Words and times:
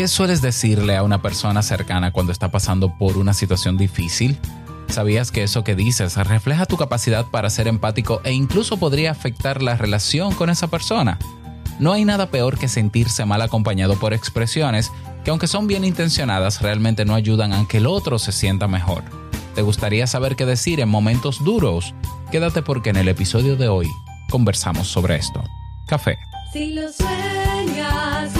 ¿Qué 0.00 0.08
sueles 0.08 0.40
decirle 0.40 0.96
a 0.96 1.02
una 1.02 1.20
persona 1.20 1.62
cercana 1.62 2.10
cuando 2.10 2.32
está 2.32 2.50
pasando 2.50 2.96
por 2.96 3.18
una 3.18 3.34
situación 3.34 3.76
difícil? 3.76 4.38
¿Sabías 4.88 5.30
que 5.30 5.42
eso 5.42 5.62
que 5.62 5.74
dices 5.74 6.16
refleja 6.16 6.64
tu 6.64 6.78
capacidad 6.78 7.26
para 7.26 7.50
ser 7.50 7.68
empático 7.68 8.22
e 8.24 8.32
incluso 8.32 8.78
podría 8.78 9.10
afectar 9.10 9.60
la 9.60 9.76
relación 9.76 10.32
con 10.32 10.48
esa 10.48 10.68
persona? 10.68 11.18
No 11.78 11.92
hay 11.92 12.06
nada 12.06 12.30
peor 12.30 12.58
que 12.58 12.66
sentirse 12.66 13.26
mal 13.26 13.42
acompañado 13.42 13.96
por 13.96 14.14
expresiones 14.14 14.90
que 15.22 15.32
aunque 15.32 15.46
son 15.46 15.66
bien 15.66 15.84
intencionadas 15.84 16.62
realmente 16.62 17.04
no 17.04 17.14
ayudan 17.14 17.52
a 17.52 17.68
que 17.68 17.76
el 17.76 17.86
otro 17.86 18.18
se 18.18 18.32
sienta 18.32 18.68
mejor. 18.68 19.04
¿Te 19.54 19.60
gustaría 19.60 20.06
saber 20.06 20.34
qué 20.34 20.46
decir 20.46 20.80
en 20.80 20.88
momentos 20.88 21.44
duros? 21.44 21.94
Quédate 22.32 22.62
porque 22.62 22.88
en 22.88 22.96
el 22.96 23.08
episodio 23.08 23.54
de 23.54 23.68
hoy 23.68 23.88
conversamos 24.30 24.88
sobre 24.88 25.16
esto. 25.16 25.44
Café. 25.86 26.16
Si 26.54 26.72
lo 26.72 26.90
sueñas, 26.90 28.39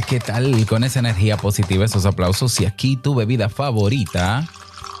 ¿Qué 0.00 0.18
tal? 0.18 0.66
Con 0.66 0.82
esa 0.82 0.98
energía 0.98 1.36
positiva, 1.36 1.84
esos 1.84 2.06
aplausos 2.06 2.60
y 2.60 2.66
aquí 2.66 2.96
tu 2.96 3.14
bebida 3.14 3.48
favorita. 3.48 4.48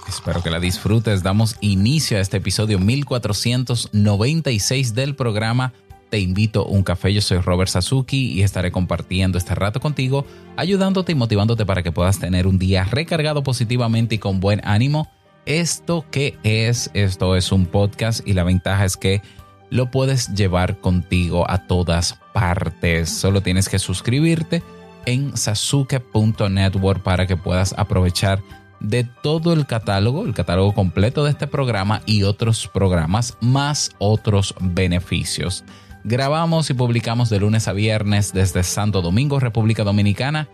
Espero 0.08 0.40
que 0.42 0.50
la 0.50 0.60
disfrutes. 0.60 1.22
Damos 1.22 1.56
inicio 1.60 2.18
a 2.18 2.20
este 2.20 2.36
episodio 2.36 2.78
1496 2.78 4.94
del 4.94 5.16
programa 5.16 5.72
Te 6.10 6.20
invito 6.20 6.60
a 6.62 6.68
un 6.68 6.84
café. 6.84 7.12
Yo 7.12 7.20
soy 7.20 7.38
Robert 7.38 7.70
Sasuki 7.70 8.30
y 8.32 8.42
estaré 8.42 8.70
compartiendo 8.70 9.38
este 9.38 9.56
rato 9.56 9.80
contigo, 9.80 10.24
ayudándote 10.56 11.10
y 11.12 11.16
motivándote 11.16 11.66
para 11.66 11.82
que 11.82 11.90
puedas 11.90 12.20
tener 12.20 12.46
un 12.46 12.58
día 12.58 12.84
recargado 12.84 13.42
positivamente 13.42 14.14
y 14.14 14.18
con 14.18 14.38
buen 14.38 14.60
ánimo. 14.64 15.10
¿Esto 15.44 16.04
qué 16.10 16.38
es? 16.44 16.90
Esto 16.94 17.34
es 17.36 17.50
un 17.50 17.66
podcast 17.66 18.24
y 18.26 18.34
la 18.34 18.44
ventaja 18.44 18.84
es 18.84 18.96
que 18.96 19.22
lo 19.70 19.90
puedes 19.90 20.28
llevar 20.34 20.78
contigo 20.78 21.50
a 21.50 21.66
todas 21.66 22.20
partes. 22.32 23.10
Solo 23.10 23.40
tienes 23.40 23.68
que 23.68 23.80
suscribirte 23.80 24.62
en 25.06 25.36
sasuke.network 25.36 27.02
para 27.02 27.26
que 27.26 27.36
puedas 27.36 27.74
aprovechar 27.76 28.42
de 28.80 29.04
todo 29.04 29.52
el 29.52 29.66
catálogo, 29.66 30.24
el 30.24 30.34
catálogo 30.34 30.74
completo 30.74 31.24
de 31.24 31.30
este 31.30 31.46
programa 31.46 32.02
y 32.06 32.22
otros 32.24 32.68
programas, 32.68 33.36
más 33.40 33.92
otros 33.98 34.54
beneficios. 34.60 35.64
Grabamos 36.04 36.68
y 36.68 36.74
publicamos 36.74 37.30
de 37.30 37.40
lunes 37.40 37.66
a 37.66 37.72
viernes 37.72 38.32
desde 38.34 38.62
Santo 38.62 39.00
Domingo, 39.00 39.40
República 39.40 39.84
Dominicana 39.84 40.48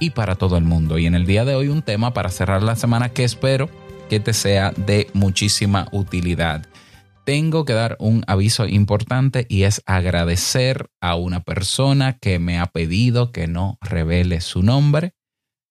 y 0.00 0.10
para 0.10 0.34
todo 0.34 0.56
el 0.56 0.64
mundo. 0.64 0.98
Y 0.98 1.06
en 1.06 1.14
el 1.14 1.26
día 1.26 1.44
de 1.44 1.54
hoy 1.54 1.68
un 1.68 1.82
tema 1.82 2.12
para 2.12 2.30
cerrar 2.30 2.62
la 2.62 2.74
semana 2.74 3.10
que 3.10 3.22
espero 3.22 3.70
que 4.08 4.18
te 4.18 4.32
sea 4.32 4.72
de 4.76 5.08
muchísima 5.12 5.86
utilidad 5.92 6.66
tengo 7.30 7.64
que 7.64 7.74
dar 7.74 7.96
un 8.00 8.24
aviso 8.26 8.66
importante 8.66 9.46
y 9.48 9.62
es 9.62 9.84
agradecer 9.86 10.90
a 11.00 11.14
una 11.14 11.44
persona 11.44 12.18
que 12.18 12.40
me 12.40 12.58
ha 12.58 12.66
pedido 12.66 13.30
que 13.30 13.46
no 13.46 13.78
revele 13.80 14.40
su 14.40 14.64
nombre, 14.64 15.14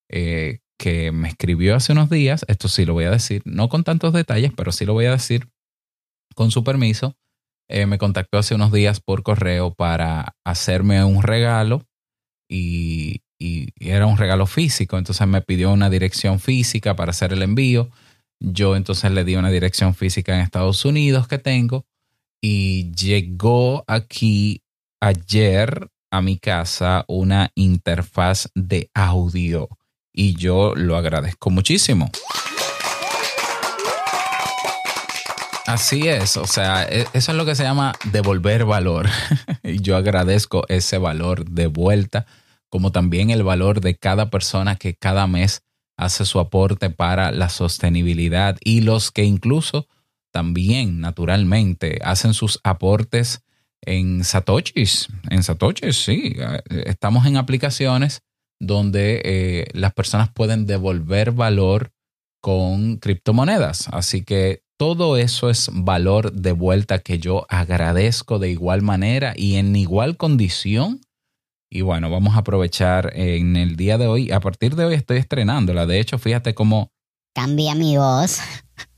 eh, 0.10 0.60
que 0.78 1.12
me 1.12 1.28
escribió 1.28 1.76
hace 1.76 1.92
unos 1.92 2.10
días, 2.10 2.46
esto 2.48 2.70
sí 2.70 2.86
lo 2.86 2.94
voy 2.94 3.04
a 3.04 3.12
decir, 3.12 3.42
no 3.44 3.68
con 3.68 3.84
tantos 3.84 4.14
detalles, 4.14 4.54
pero 4.56 4.72
sí 4.72 4.86
lo 4.86 4.94
voy 4.94 5.08
a 5.08 5.12
decir 5.12 5.50
con 6.34 6.50
su 6.50 6.64
permiso, 6.64 7.18
eh, 7.68 7.86
me 7.88 7.98
contactó 7.98 8.38
hace 8.38 8.56
unos 8.56 8.72
días 8.72 9.02
por 9.02 9.22
correo 9.22 9.74
para 9.74 10.38
hacerme 10.46 11.04
un 11.04 11.24
regalo 11.24 11.84
y, 12.50 13.24
y 13.38 13.74
era 13.82 14.06
un 14.06 14.16
regalo 14.16 14.46
físico, 14.46 14.98
entonces 14.98 15.28
me 15.28 15.42
pidió 15.42 15.74
una 15.74 15.90
dirección 15.90 16.40
física 16.40 16.96
para 16.96 17.10
hacer 17.10 17.34
el 17.34 17.42
envío. 17.42 17.90
Yo 18.40 18.76
entonces 18.76 19.12
le 19.12 19.26
di 19.26 19.36
una 19.36 19.50
dirección 19.50 19.94
física 19.94 20.34
en 20.34 20.42
Estados 20.42 20.86
Unidos 20.86 21.28
que 21.28 21.38
tengo 21.38 21.86
y 22.42 22.92
llegó 22.94 23.84
aquí 23.88 24.64
ayer 25.02 25.90
a 26.12 26.22
mi 26.22 26.38
casa 26.38 27.04
una 27.08 27.52
interfaz 27.56 28.50
de 28.56 28.90
audio 28.94 29.68
y 30.14 30.36
yo 30.36 30.74
lo 30.76 30.96
agradezco 30.96 31.50
muchísimo. 31.50 32.10
Así 35.66 36.08
es, 36.08 36.36
o 36.38 36.48
sea, 36.48 36.84
e- 36.84 37.06
eso 37.14 37.32
es 37.32 37.38
lo 37.38 37.46
que 37.46 37.54
se 37.56 37.64
llama 37.64 37.94
devolver 38.12 38.66
valor. 38.66 39.08
Y 39.64 39.82
yo 39.82 39.98
agradezco 39.98 40.66
ese 40.68 40.98
valor 40.98 41.46
de 41.46 41.68
vuelta, 41.68 42.26
como 42.70 42.92
también 42.92 43.30
el 43.30 43.44
valor 43.44 43.82
de 43.82 43.96
cada 43.96 44.32
persona 44.32 44.78
que 44.78 44.96
cada 44.96 45.28
mes 45.28 45.62
hace 46.00 46.24
su 46.24 46.40
aporte 46.40 46.90
para 46.90 47.32
la 47.32 47.50
sostenibilidad 47.50 48.58
y 48.64 48.82
los 48.82 49.12
que 49.12 49.26
incluso 49.26 49.88
también 50.32 51.02
naturalmente 51.02 52.00
hacen 52.02 52.34
sus 52.34 52.60
aportes 52.64 53.44
en 53.82 54.24
satoshis. 54.24 55.10
En 55.30 55.44
satoshis, 55.44 55.98
sí. 55.98 56.36
Estamos 56.70 57.26
en 57.26 57.36
aplicaciones 57.36 58.22
donde 58.60 59.22
eh, 59.26 59.68
las 59.74 59.94
personas 59.94 60.30
pueden 60.32 60.66
devolver 60.66 61.32
valor 61.32 61.92
con 62.42 62.98
criptomonedas. 62.98 63.90
Así 63.90 64.24
que 64.24 64.64
todo 64.78 65.18
eso 65.18 65.50
es 65.50 65.70
valor 65.74 66.32
de 66.32 66.54
vuelta 66.54 67.00
que 67.00 67.20
yo 67.20 67.46
agradezco 67.50 68.40
de 68.40 68.52
igual 68.52 68.82
manera 68.82 69.34
y 69.36 69.56
en 69.56 69.76
igual 69.76 70.16
condición. 70.16 71.02
Y 71.70 71.82
bueno, 71.82 72.10
vamos 72.10 72.36
a 72.36 72.40
aprovechar 72.40 73.12
en 73.16 73.56
el 73.56 73.76
día 73.76 73.98
de 73.98 74.08
hoy. 74.08 74.32
A 74.32 74.40
partir 74.40 74.76
de 74.76 74.86
hoy 74.86 74.96
estoy 74.96 75.18
estrenándola. 75.18 75.86
De 75.86 76.00
hecho, 76.00 76.18
fíjate 76.18 76.56
cómo 76.56 76.92
Cambia 77.34 77.76
mi 77.76 77.98
voz. 77.98 78.40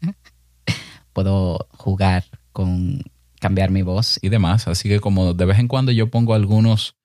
puedo 1.14 1.68
jugar 1.72 2.24
con 2.52 3.04
cambiar 3.40 3.72
mi 3.72 3.82
voz 3.82 4.20
y 4.22 4.30
demás. 4.30 4.68
Así 4.68 4.90
que 4.90 5.00
como 5.00 5.34
de 5.34 5.46
vez 5.46 5.60
en 5.60 5.68
cuando 5.68 5.92
yo 5.92 6.10
pongo 6.10 6.34
algunos 6.34 6.96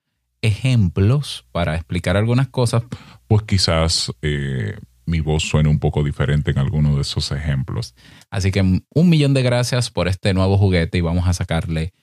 ejemplos 0.41 1.45
para 1.51 1.75
explicar 1.75 2.15
algunas 2.15 2.47
cosas, 2.47 2.83
pues 3.27 3.43
quizás 3.43 4.11
eh, 4.21 4.77
mi 5.05 5.19
voz 5.19 5.43
suene 5.43 5.69
un 5.69 5.79
poco 5.79 6.03
diferente 6.03 6.51
en 6.51 6.59
alguno 6.59 6.95
de 6.95 7.01
esos 7.01 7.31
ejemplos. 7.31 7.93
Así 8.29 8.51
que 8.51 8.61
un 8.61 9.09
millón 9.09 9.33
de 9.33 9.43
gracias 9.43 9.89
por 9.89 10.07
este 10.07 10.33
nuevo 10.33 10.57
juguete 10.57 10.97
y 10.97 11.01
vamos 11.01 11.27
a 11.27 11.33
sacarle 11.33 11.93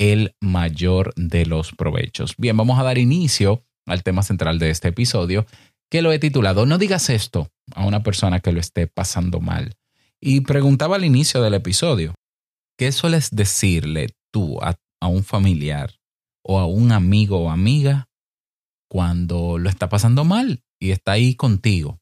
el 0.00 0.34
mayor 0.40 1.12
de 1.14 1.44
los 1.44 1.72
provechos. 1.72 2.34
Bien, 2.38 2.56
vamos 2.56 2.80
a 2.80 2.82
dar 2.82 2.96
inicio 2.96 3.62
al 3.86 4.02
tema 4.02 4.22
central 4.22 4.58
de 4.58 4.70
este 4.70 4.88
episodio, 4.88 5.46
que 5.90 6.00
lo 6.00 6.10
he 6.10 6.18
titulado 6.18 6.64
No 6.64 6.78
digas 6.78 7.10
esto 7.10 7.52
a 7.74 7.84
una 7.84 8.02
persona 8.02 8.40
que 8.40 8.52
lo 8.52 8.60
esté 8.60 8.86
pasando 8.86 9.40
mal. 9.40 9.76
Y 10.18 10.40
preguntaba 10.40 10.96
al 10.96 11.04
inicio 11.04 11.42
del 11.42 11.54
episodio, 11.54 12.14
¿qué 12.78 12.92
sueles 12.92 13.30
decirle 13.30 14.08
tú 14.32 14.58
a, 14.62 14.76
a 15.02 15.06
un 15.06 15.22
familiar 15.22 16.00
o 16.42 16.58
a 16.58 16.66
un 16.66 16.92
amigo 16.92 17.38
o 17.38 17.50
amiga 17.50 18.08
cuando 18.88 19.58
lo 19.58 19.68
está 19.68 19.90
pasando 19.90 20.24
mal 20.24 20.62
y 20.80 20.92
está 20.92 21.12
ahí 21.12 21.34
contigo? 21.34 22.00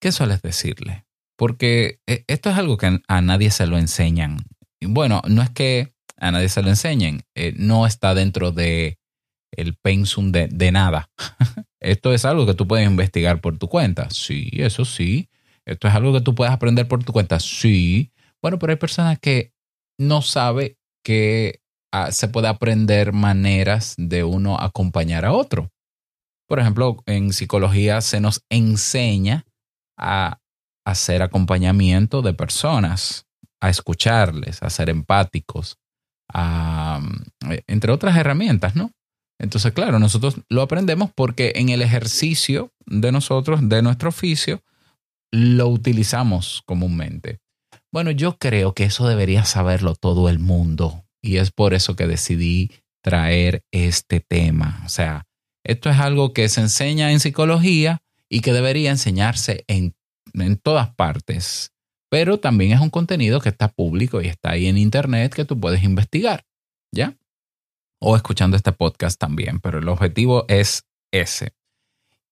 ¿Qué 0.00 0.10
sueles 0.10 0.42
decirle? 0.42 1.04
Porque 1.38 2.00
eh, 2.08 2.24
esto 2.26 2.50
es 2.50 2.58
algo 2.58 2.76
que 2.76 3.00
a 3.06 3.20
nadie 3.20 3.52
se 3.52 3.68
lo 3.68 3.78
enseñan. 3.78 4.38
Bueno, 4.80 5.22
no 5.28 5.42
es 5.42 5.50
que 5.50 5.91
a 6.22 6.30
nadie 6.30 6.48
se 6.48 6.62
lo 6.62 6.68
enseñen, 6.68 7.24
eh, 7.34 7.52
no 7.56 7.84
está 7.84 8.14
dentro 8.14 8.52
de 8.52 8.98
el 9.50 9.74
pensum 9.74 10.30
de, 10.30 10.46
de 10.46 10.70
nada. 10.70 11.10
Esto 11.80 12.14
es 12.14 12.24
algo 12.24 12.46
que 12.46 12.54
tú 12.54 12.66
puedes 12.68 12.86
investigar 12.86 13.40
por 13.40 13.58
tu 13.58 13.68
cuenta. 13.68 14.08
Sí, 14.10 14.48
eso 14.52 14.84
sí. 14.84 15.28
Esto 15.66 15.88
es 15.88 15.94
algo 15.94 16.12
que 16.12 16.20
tú 16.20 16.34
puedes 16.34 16.54
aprender 16.54 16.86
por 16.86 17.02
tu 17.02 17.12
cuenta. 17.12 17.40
Sí. 17.40 18.12
Bueno, 18.40 18.58
pero 18.58 18.72
hay 18.72 18.78
personas 18.78 19.18
que 19.18 19.52
no 19.98 20.22
saben 20.22 20.76
que 21.04 21.60
ah, 21.92 22.12
se 22.12 22.28
puede 22.28 22.46
aprender 22.46 23.12
maneras 23.12 23.94
de 23.98 24.22
uno 24.22 24.58
acompañar 24.58 25.24
a 25.24 25.32
otro. 25.32 25.72
Por 26.48 26.60
ejemplo, 26.60 27.02
en 27.06 27.32
psicología 27.32 28.00
se 28.00 28.20
nos 28.20 28.44
enseña 28.48 29.44
a 29.98 30.38
hacer 30.86 31.20
acompañamiento 31.22 32.22
de 32.22 32.32
personas, 32.32 33.26
a 33.60 33.70
escucharles, 33.70 34.62
a 34.62 34.70
ser 34.70 34.88
empáticos, 34.88 35.78
a, 36.32 37.00
entre 37.66 37.92
otras 37.92 38.16
herramientas, 38.16 38.76
¿no? 38.76 38.92
Entonces, 39.38 39.72
claro, 39.72 39.98
nosotros 39.98 40.36
lo 40.48 40.62
aprendemos 40.62 41.10
porque 41.12 41.52
en 41.56 41.68
el 41.68 41.82
ejercicio 41.82 42.72
de 42.86 43.10
nosotros, 43.10 43.68
de 43.68 43.82
nuestro 43.82 44.10
oficio, 44.10 44.62
lo 45.32 45.68
utilizamos 45.68 46.62
comúnmente. 46.64 47.40
Bueno, 47.90 48.10
yo 48.10 48.38
creo 48.38 48.72
que 48.72 48.84
eso 48.84 49.08
debería 49.08 49.44
saberlo 49.44 49.94
todo 49.94 50.28
el 50.28 50.38
mundo 50.38 51.04
y 51.20 51.38
es 51.38 51.50
por 51.50 51.74
eso 51.74 51.96
que 51.96 52.06
decidí 52.06 52.70
traer 53.02 53.64
este 53.72 54.20
tema. 54.20 54.82
O 54.86 54.88
sea, 54.88 55.26
esto 55.64 55.90
es 55.90 55.98
algo 55.98 56.32
que 56.32 56.48
se 56.48 56.60
enseña 56.60 57.12
en 57.12 57.20
psicología 57.20 58.02
y 58.28 58.40
que 58.40 58.52
debería 58.52 58.90
enseñarse 58.90 59.64
en, 59.66 59.94
en 60.34 60.56
todas 60.56 60.94
partes, 60.94 61.72
pero 62.12 62.38
también 62.38 62.72
es 62.72 62.80
un 62.80 62.90
contenido 62.90 63.40
que 63.40 63.48
está 63.48 63.68
público 63.68 64.20
y 64.20 64.26
está 64.26 64.50
ahí 64.50 64.66
en 64.66 64.76
Internet 64.76 65.32
que 65.32 65.46
tú 65.46 65.58
puedes 65.58 65.82
investigar, 65.82 66.44
¿ya? 66.94 67.16
O 68.02 68.16
escuchando 68.16 68.54
este 68.54 68.70
podcast 68.72 69.18
también, 69.18 69.60
pero 69.60 69.78
el 69.78 69.88
objetivo 69.88 70.44
es 70.48 70.84
ese. 71.10 71.54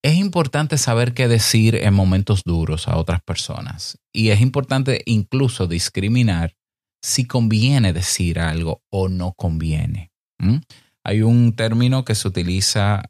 Es 0.02 0.16
importante 0.16 0.76
saber 0.76 1.14
qué 1.14 1.28
decir 1.28 1.76
en 1.76 1.94
momentos 1.94 2.42
duros 2.44 2.88
a 2.88 2.98
otras 2.98 3.22
personas 3.22 3.98
y 4.12 4.28
es 4.28 4.42
importante 4.42 5.00
incluso 5.06 5.66
discriminar 5.66 6.54
si 7.02 7.24
conviene 7.26 7.94
decir 7.94 8.38
algo 8.38 8.82
o 8.90 9.08
no 9.08 9.32
conviene. 9.32 10.12
Hay 11.06 11.22
un 11.22 11.56
término 11.56 12.04
que 12.04 12.14
se 12.14 12.28
utiliza 12.28 13.02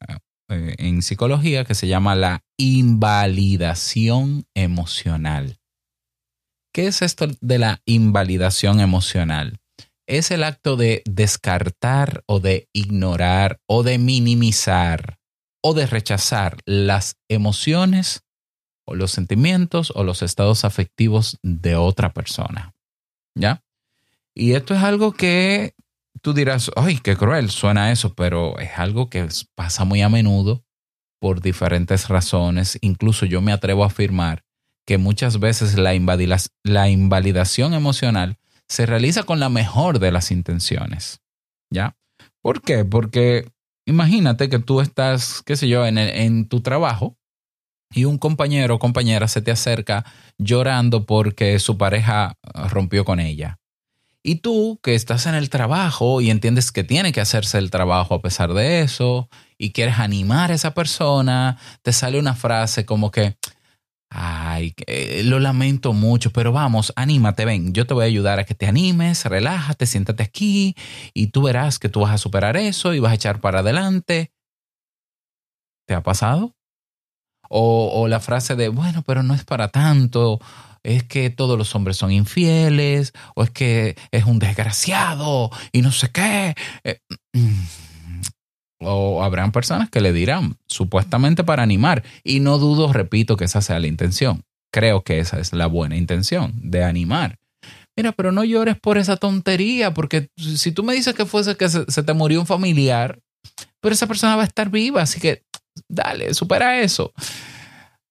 eh, 0.48 0.76
en 0.78 1.02
psicología 1.02 1.64
que 1.64 1.74
se 1.74 1.88
llama 1.88 2.14
la 2.14 2.44
invalidación 2.56 4.44
emocional. 4.54 5.59
¿Qué 6.72 6.86
es 6.86 7.02
esto 7.02 7.26
de 7.40 7.58
la 7.58 7.82
invalidación 7.84 8.80
emocional? 8.80 9.58
Es 10.06 10.30
el 10.30 10.44
acto 10.44 10.76
de 10.76 11.02
descartar 11.04 12.22
o 12.26 12.38
de 12.38 12.68
ignorar 12.72 13.60
o 13.66 13.82
de 13.82 13.98
minimizar 13.98 15.18
o 15.62 15.74
de 15.74 15.86
rechazar 15.86 16.58
las 16.66 17.16
emociones 17.28 18.22
o 18.86 18.94
los 18.94 19.10
sentimientos 19.10 19.92
o 19.94 20.04
los 20.04 20.22
estados 20.22 20.64
afectivos 20.64 21.38
de 21.42 21.74
otra 21.74 22.12
persona. 22.12 22.74
¿Ya? 23.34 23.64
Y 24.34 24.52
esto 24.52 24.74
es 24.74 24.82
algo 24.82 25.12
que 25.12 25.74
tú 26.22 26.34
dirás, 26.34 26.70
ay, 26.76 26.98
qué 26.98 27.16
cruel 27.16 27.50
suena 27.50 27.90
eso, 27.90 28.14
pero 28.14 28.58
es 28.60 28.78
algo 28.78 29.10
que 29.10 29.26
pasa 29.56 29.84
muy 29.84 30.02
a 30.02 30.08
menudo 30.08 30.64
por 31.20 31.40
diferentes 31.40 32.08
razones. 32.08 32.78
Incluso 32.80 33.26
yo 33.26 33.40
me 33.42 33.52
atrevo 33.52 33.82
a 33.82 33.88
afirmar 33.88 34.44
que 34.90 34.98
muchas 34.98 35.38
veces 35.38 35.78
la, 35.78 35.96
la 36.64 36.88
invalidación 36.88 37.74
emocional 37.74 38.38
se 38.68 38.86
realiza 38.86 39.22
con 39.22 39.38
la 39.38 39.48
mejor 39.48 40.00
de 40.00 40.10
las 40.10 40.32
intenciones. 40.32 41.20
¿Ya? 41.72 41.96
¿Por 42.42 42.60
qué? 42.60 42.84
Porque 42.84 43.48
imagínate 43.86 44.48
que 44.48 44.58
tú 44.58 44.80
estás, 44.80 45.44
qué 45.46 45.54
sé 45.54 45.68
yo, 45.68 45.86
en, 45.86 45.96
en 45.96 46.48
tu 46.48 46.60
trabajo 46.60 47.16
y 47.94 48.04
un 48.04 48.18
compañero 48.18 48.74
o 48.74 48.78
compañera 48.80 49.28
se 49.28 49.40
te 49.42 49.52
acerca 49.52 50.04
llorando 50.38 51.06
porque 51.06 51.60
su 51.60 51.78
pareja 51.78 52.34
rompió 52.68 53.04
con 53.04 53.20
ella. 53.20 53.60
Y 54.24 54.40
tú 54.40 54.80
que 54.82 54.96
estás 54.96 55.26
en 55.26 55.36
el 55.36 55.50
trabajo 55.50 56.20
y 56.20 56.30
entiendes 56.30 56.72
que 56.72 56.82
tiene 56.82 57.12
que 57.12 57.20
hacerse 57.20 57.58
el 57.58 57.70
trabajo 57.70 58.16
a 58.16 58.22
pesar 58.22 58.54
de 58.54 58.80
eso 58.80 59.28
y 59.56 59.70
quieres 59.70 60.00
animar 60.00 60.50
a 60.50 60.54
esa 60.54 60.74
persona, 60.74 61.58
te 61.82 61.92
sale 61.92 62.18
una 62.18 62.34
frase 62.34 62.84
como 62.84 63.12
que, 63.12 63.36
ay, 64.10 64.74
lo 65.24 65.38
lamento 65.38 65.92
mucho, 65.92 66.30
pero 66.32 66.52
vamos, 66.52 66.92
anímate, 66.96 67.44
ven, 67.44 67.72
yo 67.72 67.86
te 67.86 67.94
voy 67.94 68.04
a 68.04 68.06
ayudar 68.06 68.38
a 68.38 68.44
que 68.44 68.54
te 68.54 68.66
animes, 68.66 69.24
relájate, 69.24 69.86
siéntate 69.86 70.22
aquí 70.22 70.74
y 71.14 71.28
tú 71.28 71.42
verás 71.42 71.78
que 71.78 71.88
tú 71.88 72.00
vas 72.00 72.12
a 72.12 72.18
superar 72.18 72.56
eso 72.56 72.92
y 72.92 73.00
vas 73.00 73.12
a 73.12 73.14
echar 73.14 73.40
para 73.40 73.60
adelante. 73.60 74.32
¿Te 75.86 75.94
ha 75.94 76.02
pasado? 76.02 76.54
O, 77.48 77.90
o 77.94 78.08
la 78.08 78.20
frase 78.20 78.56
de, 78.56 78.68
bueno, 78.68 79.02
pero 79.06 79.22
no 79.22 79.34
es 79.34 79.44
para 79.44 79.68
tanto 79.68 80.40
es 80.82 81.04
que 81.04 81.30
todos 81.30 81.58
los 81.58 81.74
hombres 81.74 81.96
son 81.96 82.10
infieles, 82.10 83.12
o 83.34 83.42
es 83.42 83.50
que 83.50 83.96
es 84.10 84.24
un 84.24 84.38
desgraciado 84.38 85.50
y 85.72 85.82
no 85.82 85.92
sé 85.92 86.10
qué. 86.10 86.54
Eh, 86.84 87.00
mm, 87.32 87.62
o 88.80 89.22
habrán 89.22 89.52
personas 89.52 89.90
que 89.90 90.00
le 90.00 90.12
dirán, 90.12 90.56
supuestamente 90.66 91.44
para 91.44 91.62
animar, 91.62 92.02
y 92.24 92.40
no 92.40 92.58
dudo, 92.58 92.92
repito, 92.92 93.36
que 93.36 93.44
esa 93.44 93.60
sea 93.60 93.78
la 93.78 93.86
intención. 93.86 94.42
Creo 94.72 95.02
que 95.02 95.18
esa 95.18 95.38
es 95.38 95.52
la 95.52 95.66
buena 95.66 95.96
intención, 95.96 96.52
de 96.56 96.84
animar. 96.84 97.38
Mira, 97.96 98.12
pero 98.12 98.32
no 98.32 98.44
llores 98.44 98.78
por 98.78 98.98
esa 98.98 99.16
tontería, 99.16 99.92
porque 99.92 100.28
si 100.36 100.72
tú 100.72 100.82
me 100.82 100.94
dices 100.94 101.14
que 101.14 101.26
fuese 101.26 101.56
que 101.56 101.68
se, 101.68 101.84
se 101.90 102.02
te 102.02 102.14
murió 102.14 102.40
un 102.40 102.46
familiar, 102.46 103.18
pero 103.80 103.94
esa 103.94 104.06
persona 104.06 104.36
va 104.36 104.42
a 104.42 104.46
estar 104.46 104.70
viva, 104.70 105.02
así 105.02 105.20
que 105.20 105.42
dale, 105.88 106.32
supera 106.34 106.80
eso. 106.80 107.12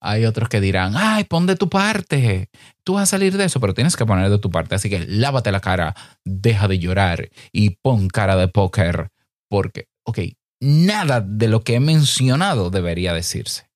Hay 0.01 0.25
otros 0.25 0.47
que 0.47 0.61
dirán, 0.61 0.93
ay, 0.95 1.25
pon 1.25 1.45
de 1.45 1.57
tu 1.57 1.69
parte, 1.69 2.49
tú 2.83 2.93
vas 2.93 3.03
a 3.03 3.05
salir 3.17 3.35
de 3.35 3.45
eso, 3.45 3.59
pero 3.59 3.73
tienes 3.73 3.97
que 3.97 4.05
poner 4.05 4.29
de 4.29 4.39
tu 4.39 4.49
parte. 4.49 4.75
Así 4.75 4.89
que 4.89 5.05
lávate 5.05 5.51
la 5.51 5.59
cara, 5.59 5.95
deja 6.23 6.67
de 6.67 6.79
llorar 6.79 7.29
y 7.51 7.71
pon 7.81 8.07
cara 8.07 8.37
de 8.37 8.47
póker, 8.47 9.09
porque, 9.49 9.87
ok, 10.05 10.19
nada 10.59 11.21
de 11.21 11.47
lo 11.47 11.63
que 11.63 11.75
he 11.75 11.79
mencionado 11.79 12.69
debería 12.69 13.13
decirse 13.13 13.69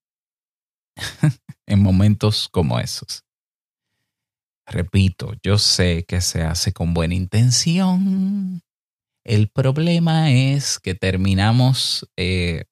en 1.65 1.81
momentos 1.81 2.49
como 2.49 2.79
esos. 2.79 3.23
Repito, 4.65 5.33
yo 5.43 5.57
sé 5.57 6.05
que 6.05 6.21
se 6.21 6.41
hace 6.41 6.71
con 6.71 6.93
buena 6.93 7.15
intención. 7.15 8.61
El 9.25 9.49
problema 9.49 10.31
es 10.31 10.79
que 10.79 10.95
terminamos 10.95 12.09
eh, 12.17 12.65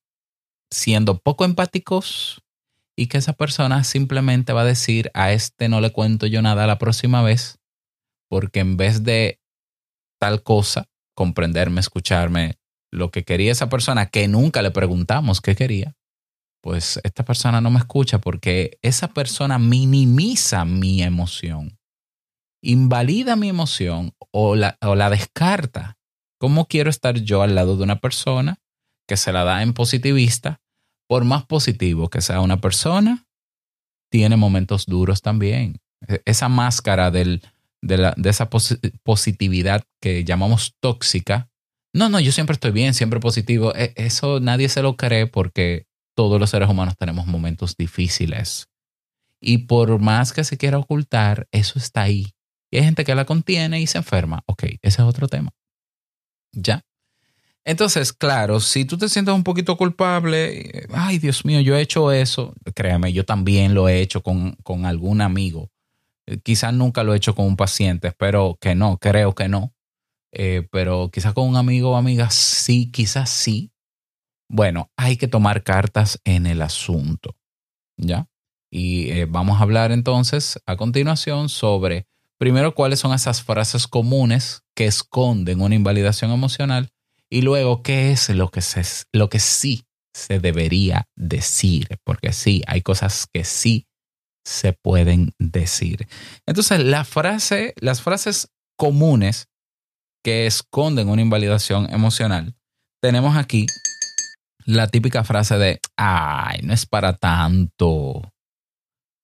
siendo 0.69 1.19
poco 1.19 1.45
empáticos 1.45 2.41
y 2.95 3.07
que 3.07 3.17
esa 3.17 3.33
persona 3.33 3.83
simplemente 3.83 4.53
va 4.53 4.61
a 4.61 4.65
decir 4.65 5.11
a 5.13 5.31
este 5.31 5.69
no 5.69 5.81
le 5.81 5.91
cuento 5.91 6.27
yo 6.27 6.41
nada 6.41 6.67
la 6.67 6.77
próxima 6.77 7.21
vez, 7.21 7.59
porque 8.29 8.59
en 8.59 8.77
vez 8.77 9.03
de 9.03 9.39
tal 10.19 10.43
cosa, 10.43 10.89
comprenderme, 11.15 11.81
escucharme, 11.81 12.60
lo 12.91 13.11
que 13.11 13.23
quería 13.23 13.51
esa 13.51 13.69
persona, 13.69 14.07
que 14.07 14.27
nunca 14.27 14.61
le 14.61 14.71
preguntamos 14.71 15.41
qué 15.41 15.55
quería, 15.55 15.95
pues 16.61 16.99
esta 17.03 17.25
persona 17.25 17.61
no 17.61 17.71
me 17.71 17.79
escucha 17.79 18.19
porque 18.19 18.77
esa 18.81 19.07
persona 19.07 19.57
minimiza 19.57 20.65
mi 20.65 21.01
emoción, 21.01 21.79
invalida 22.61 23.35
mi 23.35 23.49
emoción 23.49 24.13
o 24.31 24.55
la, 24.55 24.77
o 24.81 24.95
la 24.95 25.09
descarta. 25.09 25.97
¿Cómo 26.39 26.67
quiero 26.67 26.89
estar 26.89 27.19
yo 27.19 27.41
al 27.41 27.55
lado 27.55 27.77
de 27.77 27.83
una 27.83 27.99
persona 27.99 28.59
que 29.07 29.17
se 29.17 29.31
la 29.31 29.43
da 29.43 29.61
en 29.61 29.73
positivista 29.73 30.61
por 31.11 31.25
más 31.25 31.45
positivo 31.45 32.09
que 32.09 32.21
sea 32.21 32.39
una 32.39 32.61
persona, 32.61 33.27
tiene 34.09 34.37
momentos 34.37 34.85
duros 34.85 35.21
también. 35.21 35.81
E, 36.07 36.21
esa 36.23 36.47
máscara 36.47 37.11
del, 37.11 37.41
de, 37.81 37.97
la, 37.97 38.13
de, 38.15 38.29
esa 38.29 38.49
positividad 39.03 39.83
que 40.01 40.23
llamamos 40.23 40.77
tóxica. 40.79 41.49
No, 41.93 42.09
no, 42.09 42.19
yo 42.19 42.31
siempre 42.31 42.53
estoy 42.53 42.71
bien, 42.71 42.93
siempre 42.93 43.19
positivo. 43.19 43.73
E, 43.75 43.93
eso 43.95 44.39
nadie 44.39 44.69
se 44.69 44.81
lo 44.81 44.95
cree 44.95 45.27
porque 45.27 45.87
todos 46.15 46.39
los 46.39 46.49
seres 46.49 46.69
humanos 46.69 46.95
tenemos 46.97 47.27
momentos 47.27 47.75
difíciles. 47.77 48.69
Y 49.39 49.59
por 49.59 49.99
más 49.99 50.33
que 50.33 50.43
se 50.43 50.57
quiera 50.57 50.77
ocultar, 50.77 51.47
eso 51.51 51.79
está 51.79 52.03
ahí. 52.03 52.33
Y 52.69 52.77
hay 52.77 52.83
gente 52.83 53.03
que 53.03 53.15
la 53.15 53.25
contiene 53.25 53.81
y 53.81 53.87
se 53.87 53.97
enferma. 53.97 54.43
Ok, 54.45 54.63
ese 54.63 54.79
es 54.81 54.99
otro 54.99 55.27
tema. 55.27 55.51
Ya. 56.53 56.83
Entonces, 57.63 58.11
claro, 58.13 58.59
si 58.59 58.85
tú 58.85 58.97
te 58.97 59.07
sientes 59.07 59.35
un 59.35 59.43
poquito 59.43 59.77
culpable, 59.77 60.87
ay 60.93 61.19
Dios 61.19 61.45
mío, 61.45 61.59
yo 61.61 61.75
he 61.75 61.81
hecho 61.81 62.11
eso, 62.11 62.55
créame, 62.73 63.13
yo 63.13 63.23
también 63.23 63.75
lo 63.75 63.87
he 63.87 64.01
hecho 64.01 64.23
con, 64.23 64.55
con 64.63 64.85
algún 64.85 65.21
amigo. 65.21 65.69
Eh, 66.25 66.39
quizás 66.39 66.73
nunca 66.73 67.03
lo 67.03 67.13
he 67.13 67.17
hecho 67.17 67.35
con 67.35 67.45
un 67.45 67.55
paciente, 67.55 68.07
espero 68.07 68.57
que 68.59 68.73
no, 68.73 68.97
creo 68.97 69.35
que 69.35 69.47
no. 69.47 69.73
Eh, 70.31 70.67
pero 70.71 71.09
quizás 71.11 71.33
con 71.33 71.47
un 71.47 71.57
amigo 71.57 71.91
o 71.91 71.95
amiga 71.95 72.29
sí, 72.29 72.89
quizás 72.91 73.29
sí. 73.29 73.71
Bueno, 74.49 74.91
hay 74.97 75.17
que 75.17 75.27
tomar 75.27 75.63
cartas 75.63 76.19
en 76.23 76.45
el 76.45 76.61
asunto, 76.61 77.35
¿ya? 77.97 78.27
Y 78.69 79.09
eh, 79.11 79.25
vamos 79.25 79.59
a 79.59 79.63
hablar 79.63 79.91
entonces 79.91 80.59
a 80.65 80.77
continuación 80.77 81.49
sobre, 81.49 82.07
primero, 82.37 82.73
cuáles 82.73 82.99
son 82.99 83.13
esas 83.13 83.43
frases 83.43 83.87
comunes 83.87 84.63
que 84.75 84.85
esconden 84.85 85.61
una 85.61 85.75
invalidación 85.75 86.31
emocional 86.31 86.91
y 87.29 87.41
luego, 87.43 87.81
¿qué 87.81 88.11
es 88.11 88.29
lo 88.29 88.49
que, 88.49 88.61
se, 88.61 88.83
lo 89.13 89.29
que 89.29 89.39
sí 89.39 89.85
se 90.13 90.39
debería 90.39 91.07
decir? 91.15 91.87
Porque 92.03 92.33
sí, 92.33 92.61
hay 92.67 92.81
cosas 92.81 93.27
que 93.31 93.45
sí 93.45 93.87
se 94.43 94.73
pueden 94.73 95.33
decir. 95.39 96.07
Entonces, 96.45 96.81
las 96.83 97.07
frases 98.01 98.51
comunes 98.75 99.47
que 100.23 100.45
esconden 100.45 101.09
una 101.09 101.21
invalidación 101.21 101.91
emocional, 101.91 102.55
tenemos 103.01 103.35
aquí 103.35 103.65
la 104.65 104.87
típica 104.87 105.23
frase 105.23 105.57
de, 105.57 105.79
ay, 105.97 106.59
no 106.63 106.73
es 106.73 106.85
para 106.85 107.13
tanto. 107.13 108.21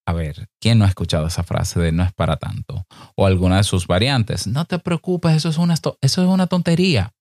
A 0.05 0.13
ver, 0.13 0.47
¿quién 0.61 0.79
no 0.79 0.85
ha 0.85 0.87
escuchado 0.87 1.27
esa 1.27 1.43
frase 1.43 1.79
de 1.79 1.91
no 1.91 2.03
es 2.03 2.13
para 2.13 2.37
tanto? 2.37 2.85
O 3.15 3.25
alguna 3.25 3.57
de 3.57 3.63
sus 3.63 3.87
variantes, 3.87 4.47
no 4.47 4.65
te 4.65 4.79
preocupes, 4.79 5.35
eso 5.35 5.49
es 5.49 5.57
una, 5.57 5.73
eso 5.73 5.93
es 6.01 6.17
una 6.17 6.47
tontería. 6.47 7.13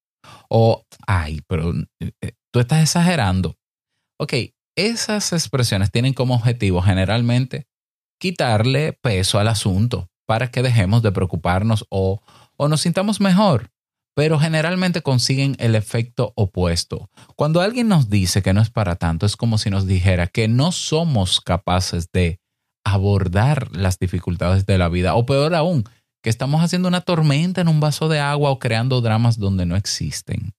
O, 0.49 0.85
ay, 1.07 1.41
pero 1.47 1.73
eh, 2.01 2.33
tú 2.53 2.61
estás 2.61 2.83
exagerando. 2.83 3.57
Ok, 4.19 4.35
esas 4.77 5.33
expresiones 5.33 5.91
tienen 5.91 6.15
como 6.15 6.35
objetivo 6.35 6.81
generalmente 6.81 7.67
quitarle 8.19 8.93
peso 8.93 9.39
al 9.39 9.49
asunto 9.49 10.09
para 10.27 10.51
que 10.51 10.63
dejemos 10.63 11.03
de 11.03 11.13
preocuparnos 11.13 11.87
o, 11.91 12.23
o 12.57 12.69
nos 12.69 12.83
sintamos 12.83 13.21
mejor, 13.21 13.71
pero 14.15 14.39
generalmente 14.39 15.03
consiguen 15.03 15.57
el 15.59 15.75
efecto 15.75 16.33
opuesto. 16.37 17.11
Cuando 17.37 17.61
alguien 17.61 17.89
nos 17.89 18.09
dice 18.09 18.43
que 18.43 18.53
no 18.53 18.61
es 18.61 18.71
para 18.71 18.97
tanto, 18.97 19.27
es 19.27 19.37
como 19.37 19.59
si 19.59 19.71
nos 19.71 19.87
dijera 19.87 20.27
que 20.27 20.49
no 20.49 20.73
somos 20.73 21.41
capaces 21.41 22.11
de 22.13 22.41
abordar 22.85 23.75
las 23.77 23.99
dificultades 23.99 24.65
de 24.65 24.79
la 24.79 24.89
vida, 24.89 25.15
o 25.17 25.27
peor 25.27 25.55
aún, 25.55 25.85
que 26.23 26.31
estamos 26.31 26.63
haciendo 26.63 26.89
una 26.89 27.03
tormenta 27.03 27.61
en 27.61 27.69
un 27.69 27.81
vaso 27.81 28.09
de 28.09 28.21
agua 28.21 28.51
o 28.51 28.59
creando 28.59 29.01
dramas 29.01 29.39
donde 29.39 29.67
no 29.67 29.77
existen. 29.77 30.55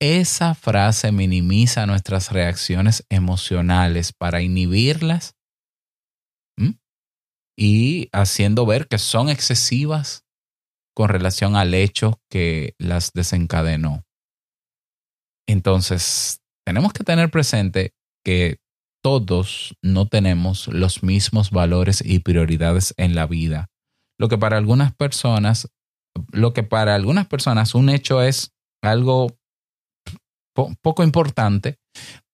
Esa 0.00 0.54
frase 0.54 1.12
minimiza 1.12 1.86
nuestras 1.86 2.32
reacciones 2.32 3.04
emocionales 3.08 4.12
para 4.12 4.42
inhibirlas 4.42 5.34
y 7.56 8.08
haciendo 8.12 8.66
ver 8.66 8.88
que 8.88 8.98
son 8.98 9.28
excesivas 9.28 10.24
con 10.94 11.08
relación 11.08 11.56
al 11.56 11.74
hecho 11.74 12.20
que 12.30 12.74
las 12.78 13.12
desencadenó. 13.12 14.04
Entonces, 15.48 16.40
tenemos 16.66 16.92
que 16.92 17.04
tener 17.04 17.30
presente 17.30 17.92
que 18.24 18.58
todos 19.02 19.74
no 19.82 20.06
tenemos 20.06 20.68
los 20.68 21.02
mismos 21.02 21.50
valores 21.50 22.02
y 22.04 22.20
prioridades 22.20 22.94
en 22.96 23.14
la 23.14 23.26
vida. 23.26 23.68
Lo 24.18 24.28
que 24.28 24.38
para 24.38 24.56
algunas 24.56 24.94
personas, 24.94 25.68
lo 26.30 26.52
que 26.52 26.62
para 26.62 26.94
algunas 26.94 27.26
personas 27.26 27.74
un 27.74 27.88
hecho 27.88 28.22
es 28.22 28.52
algo 28.82 29.36
po- 30.54 30.72
poco 30.82 31.02
importante, 31.02 31.78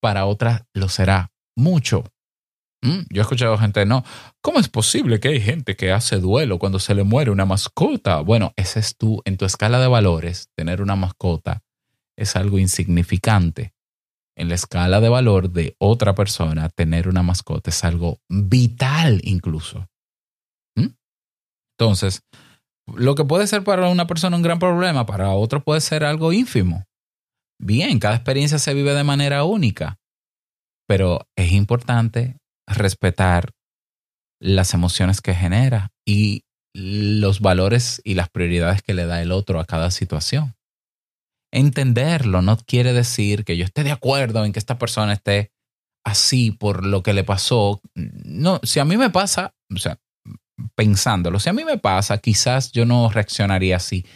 para 0.00 0.27
otras 0.27 0.65
lo 0.75 0.88
será 0.88 1.33
mucho. 1.57 2.05
Mm, 2.82 3.00
Yo 3.11 3.20
he 3.20 3.23
escuchado 3.23 3.58
gente, 3.58 3.85
no, 3.87 4.04
¿cómo 4.40 4.61
es 4.61 4.68
posible 4.68 5.18
que 5.18 5.28
hay 5.28 5.40
gente 5.40 5.75
que 5.76 5.90
hace 5.90 6.18
duelo 6.18 6.58
cuando 6.58 6.78
se 6.78 6.94
le 6.94 7.02
muere 7.02 7.30
una 7.30 7.44
mascota? 7.44 8.20
Bueno, 8.20 8.52
ese 8.56 8.78
es 8.80 8.97
tú, 8.97 9.20
en 9.25 9.37
tu 9.37 9.44
escala 9.44 9.80
de 9.80 9.88
valores, 9.88 10.49
tener 10.54 10.80
una 10.80 10.97
mascota 10.97 11.62
es 12.18 12.35
algo 12.35 12.58
insignificante. 12.58 13.73
En 14.37 14.49
la 14.49 14.56
escala 14.56 15.00
de 15.00 15.08
valor 15.08 15.50
de 15.50 15.76
otra 15.78 16.14
persona, 16.14 16.68
tener 16.68 17.08
una 17.08 17.23
mascota 17.23 17.70
es 17.70 17.85
algo 17.85 18.18
vital 18.28 19.20
incluso. 19.25 19.88
¿Mm? 20.76 20.88
Entonces, 21.78 22.23
lo 22.87 23.14
que 23.14 23.25
puede 23.25 23.47
ser 23.47 23.64
para 23.64 23.88
una 23.88 24.06
persona 24.06 24.37
un 24.37 24.42
gran 24.42 24.58
problema, 24.58 25.06
para 25.06 25.30
otro 25.30 25.62
puede 25.62 25.80
ser 25.80 26.04
algo 26.04 26.32
ínfimo. 26.32 26.85
Bien, 27.61 27.99
cada 27.99 28.14
experiencia 28.14 28.58
se 28.58 28.75
vive 28.75 28.94
de 28.94 29.04
manera 29.04 29.44
única, 29.44 29.99
pero 30.87 31.26
es 31.37 31.52
importante 31.52 32.37
respetar 32.68 33.52
las 34.40 34.75
emociones 34.75 35.20
que 35.20 35.34
genera 35.34 35.90
y 36.06 36.44
los 36.75 37.40
valores 37.40 38.00
y 38.04 38.14
las 38.14 38.28
prioridades 38.28 38.82
que 38.82 38.94
le 38.94 39.06
da 39.06 39.20
el 39.20 39.32
otro 39.32 39.58
a 39.58 39.64
cada 39.64 39.90
situación. 39.90 40.54
Entenderlo 41.52 42.42
no 42.42 42.56
quiere 42.58 42.92
decir 42.92 43.44
que 43.44 43.56
yo 43.56 43.64
esté 43.64 43.82
de 43.82 43.90
acuerdo 43.90 44.44
en 44.44 44.52
que 44.52 44.58
esta 44.58 44.78
persona 44.78 45.14
esté 45.14 45.50
así 46.04 46.50
por 46.50 46.84
lo 46.84 47.02
que 47.02 47.14
le 47.14 47.25
pasó. 47.25 47.80
No, 47.94 48.60
si 48.62 48.80
a 48.80 48.84
mí 48.84 48.96
me 48.96 49.10
pasa, 49.10 49.54
o 49.75 49.78
sea, 49.78 49.98
pensándolo, 50.75 51.40
si 51.40 51.48
a 51.48 51.52
mí 51.52 51.64
me 51.64 51.78
pasa, 51.78 52.18
quizás 52.18 52.70
yo 52.72 52.84
no 52.84 53.08
reaccionaría 53.10 53.76
así, 53.76 54.06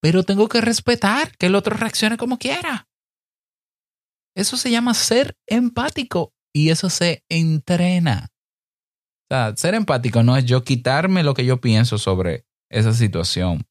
pero 0.00 0.22
tengo 0.22 0.48
que 0.48 0.60
respetar 0.60 1.36
que 1.36 1.46
el 1.46 1.54
otro 1.54 1.76
reaccione 1.76 2.16
como 2.16 2.38
quiera. 2.38 2.88
Eso 4.34 4.56
se 4.56 4.70
llama 4.70 4.94
ser 4.94 5.36
empático 5.46 6.32
y 6.54 6.70
eso 6.70 6.90
se 6.90 7.24
entrena. 7.28 8.28
Ser 9.56 9.74
empático 9.74 10.22
no 10.22 10.36
es 10.36 10.44
yo 10.44 10.62
quitarme 10.62 11.22
lo 11.22 11.32
que 11.32 11.46
yo 11.46 11.60
pienso 11.60 11.96
sobre 11.96 12.44
esa 12.70 12.92
situación 12.92 13.66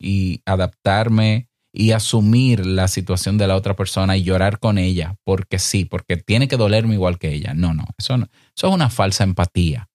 y 0.00 0.40
adaptarme 0.46 1.48
y 1.74 1.90
asumir 1.90 2.64
la 2.64 2.88
situación 2.88 3.36
de 3.36 3.48
la 3.48 3.56
otra 3.56 3.74
persona 3.74 4.16
y 4.16 4.22
llorar 4.22 4.60
con 4.60 4.78
ella 4.78 5.16
porque 5.24 5.58
sí, 5.58 5.84
porque 5.84 6.16
tiene 6.16 6.48
que 6.48 6.56
dolerme 6.56 6.94
igual 6.94 7.18
que 7.18 7.32
ella. 7.32 7.52
No, 7.52 7.74
no, 7.74 7.84
eso, 7.98 8.16
no, 8.16 8.28
eso 8.56 8.68
es 8.68 8.74
una 8.74 8.90
falsa 8.90 9.24
empatía. 9.24 9.90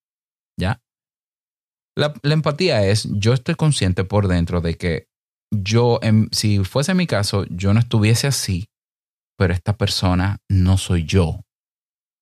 ¿Ya? 0.59 0.81
La, 1.95 2.13
empatía 2.23 2.85
es, 2.85 3.07
yo 3.11 3.33
estoy 3.33 3.55
consciente 3.55 4.03
por 4.03 4.27
dentro 4.27 4.61
de 4.61 4.75
que 4.75 5.07
yo, 5.51 5.99
si 6.31 6.63
fuese 6.63 6.93
mi 6.93 7.07
caso, 7.07 7.45
yo 7.49 7.73
no 7.73 7.79
estuviese 7.79 8.27
así, 8.27 8.67
pero 9.37 9.53
esta 9.53 9.77
persona 9.77 10.39
no 10.49 10.77
soy 10.77 11.05
yo. 11.05 11.41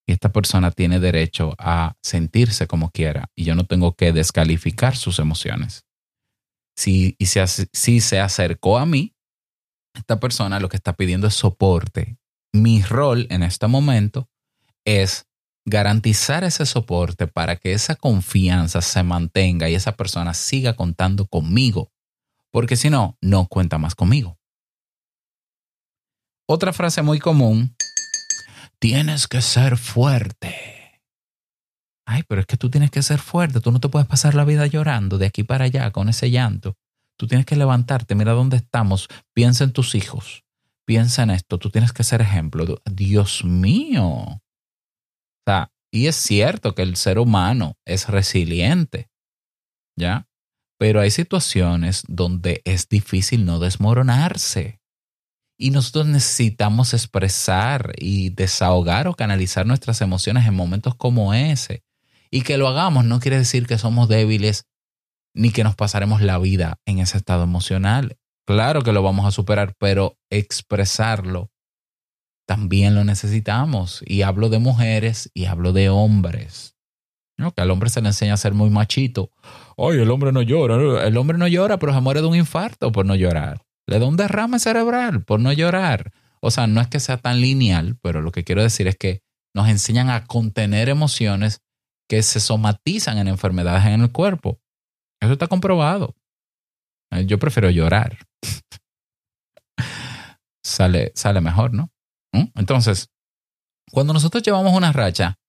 Y 0.08 0.14
esta 0.14 0.32
persona 0.32 0.72
tiene 0.72 1.02
derecho 1.02 1.54
a 1.60 1.96
sentirse 2.02 2.66
como 2.66 2.92
quiera 2.92 3.30
y 3.36 3.44
yo 3.44 3.56
no 3.56 3.66
tengo 3.66 3.94
que 3.94 4.14
descalificar 4.14 4.96
sus 4.96 5.20
emociones. 5.20 5.86
Si, 6.78 7.16
y 7.20 7.26
si, 7.26 8.00
se 8.00 8.20
acercó 8.20 8.78
a 8.78 8.86
mí, 8.86 9.16
esta 9.94 10.20
persona 10.20 10.62
lo 10.62 10.70
que 10.70 10.78
está 10.78 10.94
pidiendo 10.94 11.28
es 11.28 11.34
soporte. 11.34 12.18
Mi 12.54 12.82
rol 12.84 13.28
en 13.30 13.44
este 13.44 13.68
momento 13.68 14.30
es 14.86 15.28
garantizar 15.66 16.46
ese 16.46 16.66
soporte 16.66 17.28
para 17.28 17.58
que 17.58 17.74
esa 17.74 17.96
confianza 17.96 18.82
se 18.82 19.04
mantenga 19.04 19.70
y 19.70 19.76
esa 19.76 19.98
persona 19.98 20.34
siga 20.34 20.78
contando 20.78 21.26
conmigo, 21.26 21.92
porque 22.52 22.78
si 22.78 22.90
no, 22.90 23.18
no 23.20 23.48
cuenta 23.48 23.78
más 23.78 23.94
conmigo. 23.94 24.38
Otra 26.48 26.72
frase 26.72 27.02
muy 27.02 27.20
común, 27.20 27.76
tienes 28.80 29.28
que 29.28 29.42
ser 29.42 29.78
fuerte. 29.78 31.02
Ay, 32.06 32.24
pero 32.28 32.42
es 32.42 32.48
que 32.48 32.58
tú 32.58 32.70
tienes 32.70 32.92
que 32.92 33.02
ser 33.02 33.20
fuerte, 33.20 33.60
tú 33.60 33.72
no 33.72 33.80
te 33.80 33.90
puedes 33.90 34.08
pasar 34.08 34.34
la 34.34 34.46
vida 34.46 34.66
llorando 34.66 35.18
de 35.18 35.26
aquí 35.26 35.44
para 35.44 35.66
allá 35.66 35.92
con 35.92 36.08
ese 36.10 36.32
llanto. 36.32 36.78
Tú 37.18 37.28
tienes 37.28 37.46
que 37.46 37.56
levantarte, 37.56 38.16
mira 38.16 38.34
dónde 38.34 38.58
estamos, 38.58 39.08
piensa 39.34 39.64
en 39.64 39.74
tus 39.74 39.96
hijos, 39.96 40.44
piensa 40.86 41.24
en 41.24 41.32
esto, 41.32 41.58
tú 41.58 41.70
tienes 41.70 41.92
que 41.92 42.04
ser 42.04 42.22
ejemplo. 42.22 42.82
Dios 42.86 43.44
mío. 43.44 44.06
O 44.08 44.42
sea, 45.46 45.72
y 45.92 46.08
es 46.08 46.16
cierto 46.16 46.76
que 46.76 46.84
el 46.84 46.96
ser 46.96 47.20
humano 47.20 47.76
es 47.86 48.08
resiliente, 48.08 49.10
¿ya? 49.98 50.28
Pero 50.80 51.02
hay 51.02 51.10
situaciones 51.10 52.04
donde 52.08 52.62
es 52.66 52.88
difícil 52.88 53.46
no 53.46 53.60
desmoronarse. 53.60 54.80
Y 55.58 55.72
nosotros 55.72 56.06
necesitamos 56.06 56.94
expresar 56.94 57.94
y 57.98 58.30
desahogar 58.30 59.08
o 59.08 59.16
canalizar 59.16 59.66
nuestras 59.66 60.02
emociones 60.02 60.46
en 60.46 60.54
momentos 60.54 60.96
como 60.96 61.34
ese. 61.34 61.84
Y 62.30 62.42
que 62.42 62.58
lo 62.58 62.68
hagamos 62.68 63.06
no 63.06 63.20
quiere 63.20 63.38
decir 63.38 63.66
que 63.66 63.78
somos 63.78 64.08
débiles 64.08 64.68
ni 65.34 65.52
que 65.52 65.64
nos 65.64 65.76
pasaremos 65.76 66.22
la 66.22 66.38
vida 66.38 66.80
en 66.86 67.00
ese 67.00 67.18
estado 67.18 67.44
emocional. 67.44 68.18
Claro 68.46 68.82
que 68.82 68.94
lo 68.94 69.02
vamos 69.02 69.26
a 69.26 69.32
superar, 69.32 69.76
pero 69.80 70.18
expresarlo 70.30 71.52
también 72.48 72.96
lo 72.96 73.04
necesitamos. 73.04 74.04
Y 74.06 74.22
hablo 74.22 74.50
de 74.50 74.60
mujeres 74.60 75.30
y 75.34 75.46
hablo 75.46 75.74
de 75.74 75.90
hombres. 75.90 76.76
¿no? 77.38 77.52
Que 77.52 77.62
al 77.62 77.72
hombre 77.72 77.90
se 77.90 78.02
le 78.02 78.08
enseña 78.08 78.34
a 78.34 78.38
ser 78.38 78.54
muy 78.54 78.70
machito. 78.70 79.32
Ay, 79.78 80.00
el 80.00 80.10
hombre 80.10 80.32
no 80.32 80.42
llora. 80.42 81.06
El 81.06 81.18
hombre 81.18 81.38
no 81.38 81.48
llora, 81.48 81.78
pero 81.78 81.94
se 81.94 82.02
muere 82.02 82.22
de 82.22 82.28
un 82.28 82.36
infarto 82.36 82.92
por 82.92 83.06
no 83.06 83.16
llorar. 83.16 83.67
Le 83.88 84.00
da 84.00 84.06
un 84.06 84.18
derrame 84.18 84.60
cerebral 84.60 85.24
por 85.24 85.40
no 85.40 85.52
llorar. 85.54 86.12
O 86.42 86.52
sea, 86.52 86.68
no 86.68 86.82
es 86.82 86.88
que 86.88 87.00
sea 87.00 87.18
tan 87.18 87.42
lineal, 87.42 87.98
pero 88.02 88.22
lo 88.22 88.32
que 88.32 88.44
quiero 88.44 88.62
decir 88.62 88.88
es 88.88 88.98
que 88.98 89.22
nos 89.56 89.70
enseñan 89.70 90.10
a 90.10 90.26
contener 90.26 90.90
emociones 90.90 91.62
que 92.08 92.22
se 92.22 92.40
somatizan 92.40 93.18
en 93.18 93.28
enfermedades 93.28 93.86
en 93.86 94.02
el 94.02 94.12
cuerpo. 94.12 94.60
Eso 95.22 95.34
está 95.34 95.48
comprobado. 95.48 96.16
Eh, 97.12 97.26
Yo 97.26 97.40
prefiero 97.40 97.70
llorar. 97.70 98.18
sale, 100.64 101.12
sale 101.16 101.42
mejor, 101.42 101.74
¿no? 101.74 101.92
¿Mm? 102.34 102.52
Entonces, 102.56 103.10
cuando 103.92 104.14
nosotros 104.14 104.44
llevamos 104.44 104.74
una 104.74 104.92
racha 104.92 105.40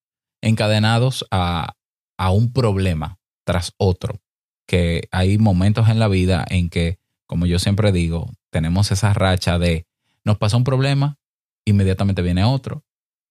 encadenados 0.42 1.26
a, 1.30 1.74
a 2.18 2.30
un 2.30 2.52
problema 2.52 3.18
tras 3.44 3.72
otro, 3.78 4.20
que 4.66 5.08
hay 5.10 5.38
momentos 5.38 5.88
en 5.88 5.98
la 5.98 6.08
vida 6.08 6.44
en 6.48 6.70
que, 6.70 6.98
como 7.28 7.46
yo 7.46 7.60
siempre 7.60 7.92
digo, 7.92 8.32
tenemos 8.50 8.90
esa 8.90 9.12
racha 9.12 9.58
de 9.58 9.86
nos 10.24 10.38
pasa 10.38 10.56
un 10.56 10.64
problema, 10.64 11.18
inmediatamente 11.64 12.22
viene 12.22 12.42
otro 12.42 12.84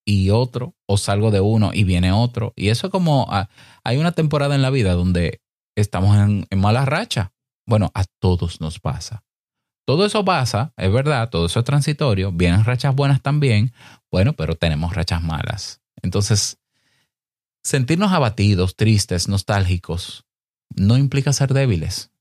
y 0.05 0.29
otro, 0.29 0.75
o 0.85 0.97
salgo 0.97 1.31
de 1.31 1.41
uno 1.41 1.71
y 1.73 1.83
viene 1.83 2.13
otro. 2.13 2.53
Y 2.55 2.69
eso 2.69 2.87
es 2.87 2.91
como, 2.91 3.27
ah, 3.29 3.49
hay 3.83 3.97
una 3.97 4.13
temporada 4.13 4.55
en 4.55 4.61
la 4.61 4.69
vida 4.69 4.93
donde 4.93 5.41
estamos 5.75 6.15
en, 6.15 6.47
en 6.49 6.59
mala 6.59 6.85
racha. 6.85 7.33
Bueno, 7.65 7.91
a 7.93 8.05
todos 8.21 8.61
nos 8.61 8.79
pasa. 8.79 9.25
Todo 9.85 10.05
eso 10.05 10.23
pasa, 10.23 10.73
es 10.77 10.91
verdad, 10.91 11.29
todo 11.29 11.47
eso 11.47 11.59
es 11.59 11.65
transitorio, 11.65 12.31
vienen 12.31 12.65
rachas 12.65 12.93
buenas 12.93 13.21
también, 13.21 13.73
bueno, 14.11 14.33
pero 14.33 14.55
tenemos 14.55 14.93
rachas 14.93 15.23
malas. 15.23 15.81
Entonces, 16.01 16.57
sentirnos 17.63 18.11
abatidos, 18.11 18.75
tristes, 18.75 19.29
nostálgicos, 19.29 20.25
no 20.75 20.97
implica 20.97 21.31
ser 21.31 21.53
débiles, 21.53 22.11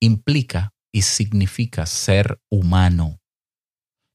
implica 0.00 0.72
y 0.92 1.02
significa 1.02 1.86
ser 1.86 2.40
humano. 2.50 3.20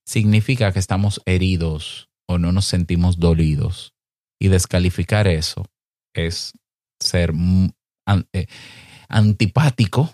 Significa 0.08 0.72
que 0.72 0.80
estamos 0.80 1.22
heridos 1.26 2.10
o 2.28 2.38
no 2.38 2.52
nos 2.52 2.66
sentimos 2.66 3.18
dolidos. 3.18 3.94
Y 4.40 4.50
descalificar 4.50 5.28
eso 5.28 5.66
es 6.14 6.54
ser 7.02 7.34
mm, 7.34 7.72
eh, 8.34 8.48
antipático 9.08 10.14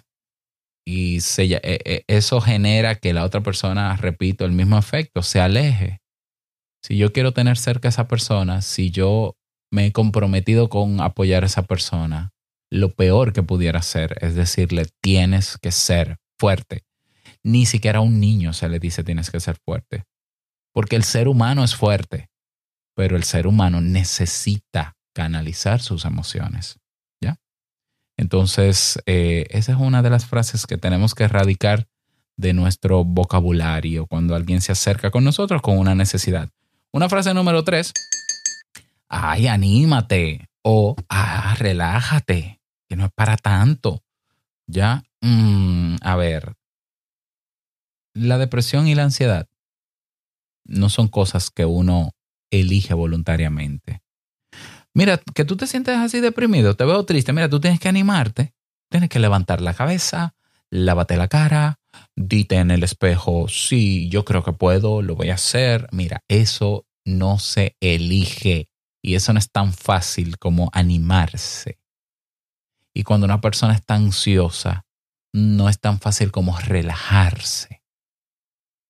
y 0.86 1.22
se 1.22 1.44
eh, 1.46 1.60
eh, 1.64 2.04
eso 2.08 2.42
genera 2.42 2.96
que 2.96 3.14
la 3.14 3.24
otra 3.24 3.42
persona, 3.42 3.96
repito, 3.98 4.46
el 4.46 4.52
mismo 4.52 4.78
efecto, 4.78 5.22
se 5.24 5.40
aleje. 5.40 6.02
Si 6.84 6.98
yo 6.98 7.14
quiero 7.14 7.34
tener 7.34 7.58
cerca 7.58 7.88
a 7.88 7.92
esa 7.92 8.08
persona, 8.08 8.62
si 8.62 8.92
yo 8.92 9.36
me 9.72 9.88
he 9.88 9.92
comprometido 9.92 10.70
con 10.70 11.02
apoyar 11.02 11.44
a 11.44 11.48
esa 11.48 11.64
persona, 11.64 12.32
lo 12.72 12.94
peor 12.94 13.34
que 13.34 13.44
pudiera 13.44 13.80
hacer 13.80 14.18
es 14.22 14.36
decirle 14.36 14.88
tienes 15.02 15.58
que 15.58 15.72
ser 15.72 16.18
fuerte. 16.42 16.84
Ni 17.44 17.68
siquiera 17.68 18.00
a 18.00 18.02
un 18.02 18.20
niño 18.20 18.52
se 18.54 18.68
le 18.68 18.80
dice 18.80 19.04
tienes 19.04 19.30
que 19.30 19.40
ser 19.40 19.58
fuerte. 19.64 20.06
Porque 20.74 20.96
el 20.96 21.04
ser 21.04 21.28
humano 21.28 21.64
es 21.64 21.76
fuerte, 21.76 22.32
pero 22.96 23.16
el 23.16 23.24
ser 23.24 23.46
humano 23.46 23.80
necesita 23.80 24.98
canalizar 25.14 25.82
sus 25.82 26.04
emociones. 26.04 26.80
¿Ya? 27.22 27.38
Entonces, 28.18 29.00
eh, 29.06 29.46
esa 29.52 29.74
es 29.74 29.78
una 29.78 30.02
de 30.02 30.10
las 30.10 30.26
frases 30.26 30.66
que 30.66 30.78
tenemos 30.78 31.14
que 31.14 31.26
erradicar 31.26 31.88
de 32.38 32.54
nuestro 32.54 33.04
vocabulario 33.04 34.08
cuando 34.08 34.34
alguien 34.34 34.62
se 34.62 34.72
acerca 34.72 35.12
con 35.12 35.24
nosotros 35.24 35.62
con 35.62 35.78
una 35.78 35.94
necesidad. 35.94 36.50
Una 36.92 37.08
frase 37.08 37.36
número 37.36 37.64
tres. 37.64 37.94
Ay, 39.08 39.46
anímate. 39.48 40.50
O, 40.64 40.96
ah, 41.08 41.56
relájate, 41.60 42.62
que 42.90 42.96
no 42.96 43.06
es 43.06 43.12
para 43.14 43.38
tanto. 43.38 44.02
¿Ya? 44.66 45.04
Mm, 45.22 45.98
a 46.02 46.16
ver. 46.16 46.56
La 48.14 48.38
depresión 48.38 48.88
y 48.88 48.96
la 48.96 49.04
ansiedad 49.04 49.48
no 50.66 50.90
son 50.90 51.08
cosas 51.08 51.50
que 51.50 51.66
uno 51.66 52.12
elige 52.52 52.94
voluntariamente. 52.94 54.02
Mira, 54.94 55.22
que 55.34 55.46
tú 55.46 55.56
te 55.56 55.68
sientes 55.68 55.98
así 55.98 56.20
deprimido, 56.20 56.76
te 56.76 56.86
veo 56.86 57.06
triste, 57.06 57.34
mira, 57.34 57.50
tú 57.50 57.60
tienes 57.62 57.80
que 57.80 57.88
animarte, 57.88 58.54
tienes 58.90 59.10
que 59.10 59.20
levantar 59.20 59.62
la 59.62 59.74
cabeza, 59.74 60.36
lávate 60.70 61.16
la 61.16 61.30
cara, 61.30 61.80
dite 62.16 62.58
en 62.58 62.72
el 62.72 62.84
espejo, 62.84 63.48
sí, 63.48 64.10
yo 64.10 64.26
creo 64.26 64.44
que 64.44 64.54
puedo, 64.54 65.02
lo 65.02 65.16
voy 65.16 65.30
a 65.30 65.36
hacer. 65.36 65.88
Mira, 65.92 66.24
eso 66.28 66.86
no 67.06 67.40
se 67.40 67.76
elige 67.80 68.70
y 69.02 69.16
eso 69.16 69.34
no 69.34 69.40
es 69.40 69.52
tan 69.52 69.74
fácil 69.74 70.38
como 70.38 70.70
animarse. 70.74 71.80
Y 72.94 73.04
cuando 73.04 73.26
una 73.26 73.40
persona 73.42 73.74
está 73.74 73.96
ansiosa, 73.96 74.86
no 75.34 75.70
es 75.70 75.80
tan 75.80 76.00
fácil 76.00 76.32
como 76.32 76.58
relajarse. 76.58 77.82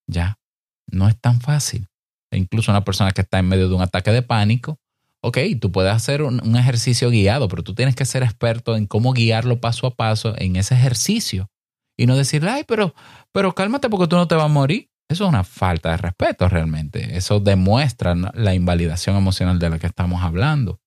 ¿Ya? 0.07 0.39
No 0.87 1.07
es 1.07 1.19
tan 1.19 1.41
fácil. 1.41 1.87
E 2.31 2.37
incluso 2.37 2.71
una 2.71 2.83
persona 2.83 3.11
que 3.11 3.21
está 3.21 3.39
en 3.39 3.47
medio 3.47 3.69
de 3.69 3.75
un 3.75 3.81
ataque 3.81 4.11
de 4.11 4.21
pánico, 4.21 4.79
ok, 5.23 5.37
tú 5.59 5.71
puedes 5.71 5.93
hacer 5.93 6.23
un, 6.23 6.55
ejercicio 6.55 7.09
guiado, 7.09 7.47
pero 7.47 7.63
tú 7.63 7.75
tienes 7.75 7.95
que 7.95 8.05
ser 8.05 8.23
experto 8.23 8.75
en 8.75 8.87
cómo 8.87 9.13
guiarlo 9.13 9.59
paso 9.59 9.87
a 9.87 9.95
paso 9.95 10.33
en 10.37 10.55
ese 10.55 10.75
ejercicio. 10.75 11.49
Y 11.97 12.07
no 12.07 12.15
decirle, 12.15 12.49
ay, 12.49 12.63
pero, 12.67 12.95
pero 13.31 13.53
cálmate 13.53 13.89
porque 13.89 14.07
tú 14.07 14.15
no 14.15 14.27
te 14.27 14.35
vas 14.35 14.45
a 14.45 14.49
morir. 14.49 14.89
Eso 15.09 15.25
es 15.25 15.29
una 15.29 15.43
falta 15.43 15.91
de 15.91 15.97
respeto 15.97 16.47
realmente. 16.47 17.17
Eso 17.17 17.39
demuestra 17.39 18.15
la 18.15 18.55
invalidación 18.55 19.17
emocional 19.17 19.59
de 19.59 19.69
la 19.69 19.77
que 19.77 19.87
estamos 19.87 20.23
hablando. 20.23 20.79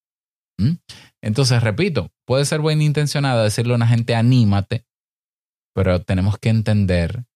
¿Mm? 0.59 0.77
Entonces, 1.23 1.63
repito, 1.63 2.11
puede 2.27 2.45
ser 2.47 2.61
buena 2.61 2.83
intencionada 2.83 3.45
decirle 3.45 3.75
a 3.75 3.77
una 3.77 3.87
gente 3.87 4.15
anímate, 4.15 4.87
pero 5.75 6.01
tenemos 6.03 6.39
que 6.39 6.49
entender 6.49 7.27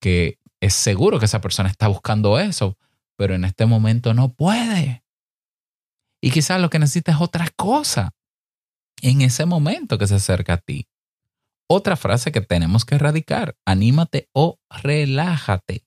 que 0.00 0.38
es 0.60 0.74
seguro 0.74 1.18
que 1.18 1.24
esa 1.24 1.40
persona 1.40 1.68
está 1.68 1.88
buscando 1.88 2.38
eso, 2.38 2.76
pero 3.16 3.34
en 3.34 3.44
este 3.44 3.66
momento 3.66 4.14
no 4.14 4.32
puede. 4.32 5.02
Y 6.22 6.30
quizás 6.30 6.60
lo 6.60 6.70
que 6.70 6.78
necesita 6.78 7.12
es 7.12 7.20
otra 7.20 7.48
cosa 7.56 8.14
en 9.02 9.22
ese 9.22 9.46
momento 9.46 9.98
que 9.98 10.06
se 10.06 10.16
acerca 10.16 10.54
a 10.54 10.58
ti. 10.58 10.86
Otra 11.68 11.96
frase 11.96 12.32
que 12.32 12.40
tenemos 12.40 12.84
que 12.84 12.96
erradicar, 12.96 13.56
anímate 13.64 14.28
o 14.32 14.58
relájate. 14.70 15.84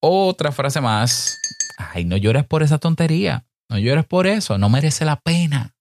Otra 0.00 0.52
frase 0.52 0.80
más, 0.80 1.38
ay, 1.78 2.04
no 2.04 2.16
llores 2.16 2.44
por 2.44 2.62
esa 2.62 2.78
tontería, 2.78 3.46
no 3.68 3.78
llores 3.78 4.04
por 4.04 4.26
eso, 4.26 4.58
no 4.58 4.68
merece 4.68 5.04
la 5.04 5.20
pena. 5.20 5.76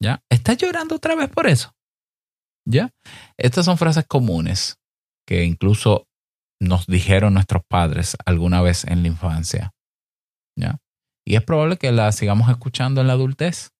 ¿Ya? 0.00 0.24
¿Estás 0.28 0.56
llorando 0.58 0.96
otra 0.96 1.14
vez 1.14 1.28
por 1.30 1.46
eso? 1.46 1.72
¿Ya? 2.64 2.90
Estas 3.36 3.64
son 3.64 3.78
frases 3.78 4.06
comunes 4.06 4.76
que 5.26 5.44
incluso 5.44 6.06
nos 6.60 6.86
dijeron 6.86 7.34
nuestros 7.34 7.62
padres 7.68 8.16
alguna 8.24 8.62
vez 8.62 8.84
en 8.84 9.02
la 9.02 9.08
infancia. 9.08 9.72
Y 11.24 11.36
es 11.36 11.42
probable 11.44 11.76
que 11.76 11.92
las 11.92 12.16
sigamos 12.16 12.50
escuchando 12.50 13.00
en 13.00 13.06
la 13.06 13.12
adultez. 13.12 13.70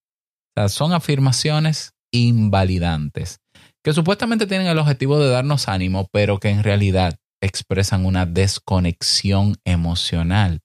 Son 0.67 0.93
afirmaciones 0.93 1.93
invalidantes 2.11 3.39
que 3.83 3.93
supuestamente 3.93 4.47
tienen 4.47 4.67
el 4.67 4.79
objetivo 4.79 5.19
de 5.19 5.29
darnos 5.29 5.67
ánimo, 5.67 6.07
pero 6.11 6.39
que 6.39 6.49
en 6.49 6.63
realidad 6.63 7.17
expresan 7.41 8.05
una 8.05 8.25
desconexión 8.25 9.57
emocional. 9.65 10.61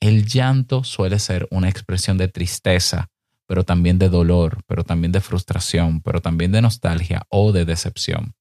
El 0.00 0.26
llanto 0.26 0.82
suele 0.84 1.18
ser 1.18 1.46
una 1.50 1.68
expresión 1.68 2.16
de 2.16 2.28
tristeza, 2.28 3.08
pero 3.50 3.64
también 3.64 3.98
de 3.98 4.08
dolor, 4.08 4.62
pero 4.68 4.84
también 4.84 5.10
de 5.10 5.20
frustración, 5.20 6.02
pero 6.02 6.22
también 6.22 6.52
de 6.52 6.62
nostalgia 6.62 7.26
o 7.30 7.50
de 7.50 7.64
decepción. 7.64 8.36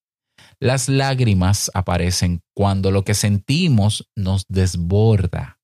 Las 0.60 0.88
lágrimas 0.88 1.72
aparecen 1.74 2.42
cuando 2.54 2.92
lo 2.92 3.04
que 3.04 3.16
sentimos 3.16 4.08
nos 4.16 4.46
desborda 4.50 5.60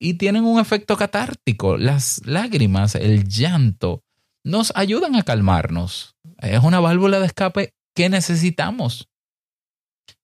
y 0.00 0.14
tienen 0.14 0.42
un 0.42 0.58
efecto 0.58 0.96
catártico. 0.96 1.76
Las 1.76 2.26
lágrimas, 2.26 2.96
el 2.96 3.28
llanto, 3.28 4.02
nos 4.44 4.72
ayudan 4.74 5.14
a 5.14 5.22
calmarnos. 5.22 6.16
Es 6.38 6.64
una 6.64 6.80
válvula 6.80 7.20
de 7.20 7.26
escape 7.26 7.74
que 7.94 8.08
necesitamos. 8.08 9.08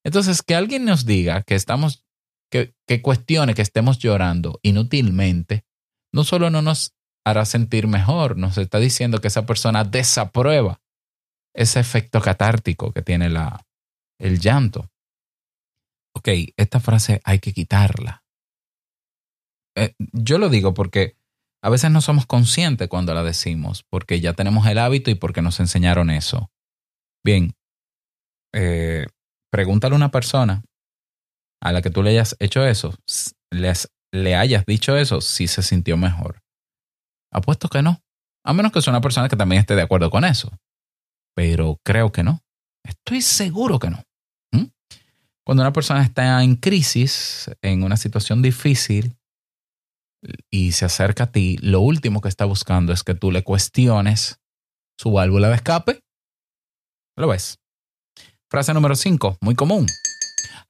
Entonces, 0.02 0.42
que 0.42 0.56
alguien 0.56 0.84
nos 0.84 1.06
diga 1.06 1.44
que 1.44 1.54
estamos, 1.54 2.04
que, 2.50 2.74
cuestione 3.02 3.54
que 3.54 3.62
estemos 3.62 4.00
llorando 4.00 4.58
inútilmente, 4.62 5.64
no 6.12 6.24
solo 6.24 6.50
no 6.50 6.60
nos 6.60 6.95
hará 7.26 7.44
sentir 7.44 7.88
mejor, 7.88 8.36
nos 8.36 8.56
está 8.56 8.78
diciendo 8.78 9.20
que 9.20 9.26
esa 9.26 9.46
persona 9.46 9.82
desaprueba 9.82 10.80
ese 11.52 11.80
efecto 11.80 12.20
catártico 12.20 12.92
que 12.92 13.02
tiene 13.02 13.28
la, 13.28 13.66
el 14.20 14.38
llanto. 14.38 14.88
Ok, 16.14 16.28
esta 16.56 16.78
frase 16.78 17.20
hay 17.24 17.40
que 17.40 17.52
quitarla. 17.52 18.22
Eh, 19.76 19.94
yo 20.12 20.38
lo 20.38 20.48
digo 20.48 20.72
porque 20.72 21.16
a 21.64 21.68
veces 21.68 21.90
no 21.90 22.00
somos 22.00 22.26
conscientes 22.26 22.88
cuando 22.88 23.12
la 23.12 23.24
decimos, 23.24 23.84
porque 23.90 24.20
ya 24.20 24.32
tenemos 24.34 24.64
el 24.68 24.78
hábito 24.78 25.10
y 25.10 25.16
porque 25.16 25.42
nos 25.42 25.58
enseñaron 25.58 26.10
eso. 26.10 26.52
Bien, 27.24 27.54
eh, 28.54 29.06
pregúntale 29.50 29.94
a 29.94 29.96
una 29.96 30.12
persona 30.12 30.62
a 31.60 31.72
la 31.72 31.82
que 31.82 31.90
tú 31.90 32.04
le 32.04 32.10
hayas 32.10 32.36
hecho 32.38 32.64
eso, 32.64 32.94
le 34.12 34.36
hayas 34.36 34.64
dicho 34.64 34.96
eso, 34.96 35.20
si 35.20 35.48
se 35.48 35.62
sintió 35.62 35.96
mejor. 35.96 36.45
Apuesto 37.32 37.68
que 37.68 37.82
no. 37.82 38.00
A 38.44 38.52
menos 38.52 38.72
que 38.72 38.80
sea 38.80 38.92
una 38.92 39.00
persona 39.00 39.28
que 39.28 39.36
también 39.36 39.60
esté 39.60 39.74
de 39.74 39.82
acuerdo 39.82 40.10
con 40.10 40.24
eso. 40.24 40.50
Pero 41.34 41.80
creo 41.84 42.12
que 42.12 42.22
no. 42.22 42.42
Estoy 42.84 43.22
seguro 43.22 43.78
que 43.78 43.90
no. 43.90 44.02
¿Mm? 44.52 44.66
Cuando 45.44 45.62
una 45.62 45.72
persona 45.72 46.02
está 46.02 46.42
en 46.42 46.56
crisis, 46.56 47.50
en 47.62 47.82
una 47.82 47.96
situación 47.96 48.42
difícil, 48.42 49.16
y 50.50 50.72
se 50.72 50.84
acerca 50.84 51.24
a 51.24 51.32
ti, 51.32 51.58
lo 51.60 51.80
último 51.80 52.20
que 52.20 52.28
está 52.28 52.44
buscando 52.44 52.92
es 52.92 53.02
que 53.02 53.14
tú 53.14 53.30
le 53.30 53.44
cuestiones 53.44 54.40
su 54.98 55.12
válvula 55.12 55.48
de 55.48 55.56
escape. 55.56 56.00
¿Lo 57.16 57.28
ves? 57.28 57.58
Frase 58.50 58.72
número 58.74 58.94
5, 58.94 59.38
muy 59.40 59.54
común. 59.54 59.86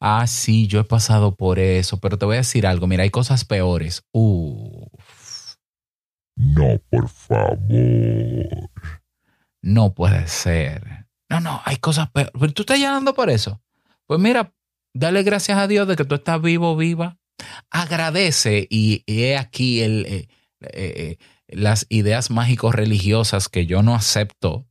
Ah, 0.01 0.27
sí, 0.27 0.67
yo 0.67 0.81
he 0.81 0.85
pasado 0.85 1.35
por 1.35 1.59
eso, 1.59 1.99
pero 1.99 2.19
te 2.19 2.27
voy 2.27 2.35
a 2.35 2.39
decir 2.39 2.67
algo. 2.67 2.87
Mira, 2.87 3.03
hay 3.03 3.11
cosas 3.11 3.45
peores. 3.45 4.03
Uf, 4.13 4.86
No, 6.37 6.79
por 6.91 7.09
favor. 7.09 8.71
no 9.63 9.95
puede 9.95 10.29
ser. 10.29 11.07
No, 11.29 11.41
no, 11.41 11.61
hay 11.65 11.77
cosas 11.77 12.11
peores. 12.11 12.33
Pero 12.39 12.53
tú 12.53 12.63
estás 12.63 12.79
llorando 12.79 13.15
por 13.15 13.31
eso. 13.31 13.61
Pues 14.07 14.21
mira, 14.21 14.55
dale 14.95 15.23
gracias 15.23 15.59
a 15.59 15.67
Dios 15.67 15.89
de 15.89 15.97
que 15.97 16.05
tú 16.05 16.15
estás 16.15 16.41
vivo, 16.41 16.77
viva. 16.77 17.19
Agradece 17.71 18.67
y 18.71 19.03
he 19.07 19.37
aquí 19.37 19.81
el, 19.81 20.07
eh, 20.07 20.29
eh, 20.61 21.17
las 21.49 21.87
ideas 21.89 22.31
mágicos 22.31 22.75
religiosas 22.75 23.49
que 23.49 23.67
yo 23.67 23.83
no 23.83 23.95
acepto. 23.95 24.67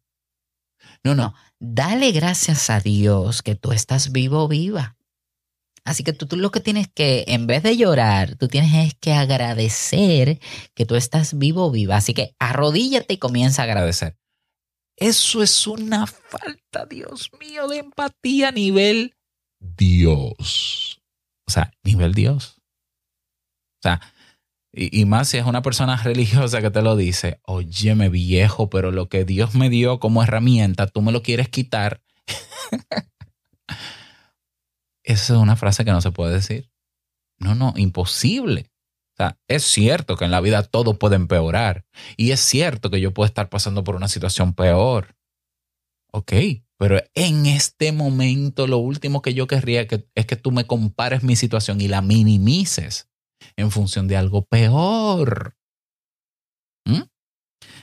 No, 1.03 1.13
no, 1.13 1.35
Dale 1.59 2.11
gracias 2.11 2.69
a 2.69 2.79
Dios 2.79 3.41
que 3.41 3.55
tú 3.55 3.71
estás 3.71 4.11
vivo 4.11 4.43
o 4.43 4.47
viva. 4.47 4.97
Así 5.85 6.03
que 6.03 6.13
tú, 6.13 6.25
tú 6.25 6.35
lo 6.35 6.51
que 6.51 6.59
tienes 6.59 6.87
que, 6.87 7.25
en 7.27 7.45
vez 7.45 7.61
de 7.61 7.77
llorar, 7.77 8.35
tú 8.37 8.47
tienes 8.47 8.73
es 8.73 8.95
que 8.95 9.13
agradecer 9.13 10.39
que 10.73 10.85
tú 10.85 10.95
estás 10.95 11.37
vivo 11.37 11.67
o 11.67 11.71
viva. 11.71 11.95
Así 11.95 12.15
que 12.15 12.35
arrodíllate 12.39 13.13
y 13.13 13.17
comienza 13.19 13.61
a 13.61 13.65
agradecer. 13.65 14.17
Eso 14.97 15.43
es 15.43 15.67
una 15.67 16.07
falta, 16.07 16.85
Dios 16.89 17.29
mío, 17.39 17.67
de 17.67 17.77
empatía 17.77 18.49
a 18.49 18.51
nivel 18.51 19.15
Dios. 19.59 21.01
O 21.47 21.51
sea, 21.51 21.71
nivel 21.83 22.13
Dios. 22.13 22.55
O 23.79 23.81
sea, 23.83 24.01
y, 24.73 25.01
y 25.01 25.05
más 25.05 25.29
si 25.29 25.37
es 25.37 25.45
una 25.45 25.61
persona 25.61 25.97
religiosa 26.03 26.61
que 26.61 26.71
te 26.71 26.81
lo 26.81 26.95
dice, 26.95 27.39
óyeme 27.43 28.09
viejo, 28.09 28.71
pero 28.71 28.89
lo 28.89 29.07
que 29.07 29.23
Dios 29.23 29.53
me 29.53 29.69
dio 29.69 29.99
como 29.99 30.23
herramienta, 30.23 30.87
tú 30.87 31.03
me 31.03 31.11
lo 31.11 31.21
quieres 31.21 31.47
quitar. 31.49 32.01
Esa 35.05 35.35
es 35.35 35.39
una 35.39 35.55
frase 35.55 35.85
que 35.85 35.91
no 35.91 36.01
se 36.01 36.11
puede 36.11 36.33
decir. 36.33 36.71
No, 37.37 37.53
no, 37.53 37.73
imposible. 37.77 38.71
O 39.13 39.17
sea, 39.17 39.37
es 39.47 39.63
cierto 39.63 40.17
que 40.17 40.25
en 40.25 40.31
la 40.31 40.41
vida 40.41 40.63
todo 40.63 40.97
puede 40.97 41.15
empeorar. 41.15 41.85
Y 42.17 42.31
es 42.31 42.39
cierto 42.39 42.89
que 42.89 42.99
yo 42.99 43.13
puedo 43.13 43.27
estar 43.27 43.49
pasando 43.49 43.83
por 43.83 43.95
una 43.95 44.07
situación 44.07 44.53
peor. 44.53 45.15
Ok, 46.11 46.33
pero 46.77 47.01
en 47.13 47.45
este 47.45 47.91
momento 47.91 48.67
lo 48.67 48.79
último 48.79 49.21
que 49.21 49.33
yo 49.33 49.47
querría 49.47 49.87
que, 49.87 50.07
es 50.15 50.25
que 50.25 50.35
tú 50.35 50.51
me 50.51 50.65
compares 50.65 51.23
mi 51.23 51.35
situación 51.35 51.81
y 51.81 51.87
la 51.87 52.01
minimices 52.01 53.09
en 53.55 53.69
función 53.69 54.07
de 54.07 54.17
algo 54.17 54.43
peor. 54.45 55.55
¿Mm? 56.85 57.03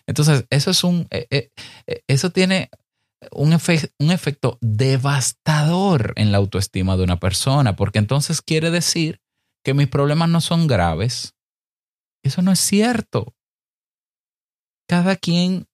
Entonces, 0.06 0.46
eso 0.50 0.70
es 0.70 0.82
un, 0.82 1.06
eh, 1.10 1.26
eh, 1.30 1.50
eh, 1.86 2.02
eso 2.08 2.30
tiene 2.30 2.70
un, 3.30 3.52
efe- 3.52 3.92
un 3.98 4.10
efecto 4.10 4.58
devastador 4.60 6.12
en 6.16 6.32
la 6.32 6.38
autoestima 6.38 6.96
de 6.96 7.04
una 7.04 7.20
persona, 7.20 7.76
porque 7.76 7.98
entonces 7.98 8.42
quiere 8.42 8.70
decir 8.70 9.20
que 9.64 9.74
mis 9.74 9.88
problemas 9.88 10.28
no 10.28 10.40
son 10.40 10.66
graves. 10.66 11.34
Eso 12.24 12.42
no 12.42 12.52
es 12.52 12.60
cierto. 12.60 13.34
Cada 14.88 15.16
quien 15.16 15.66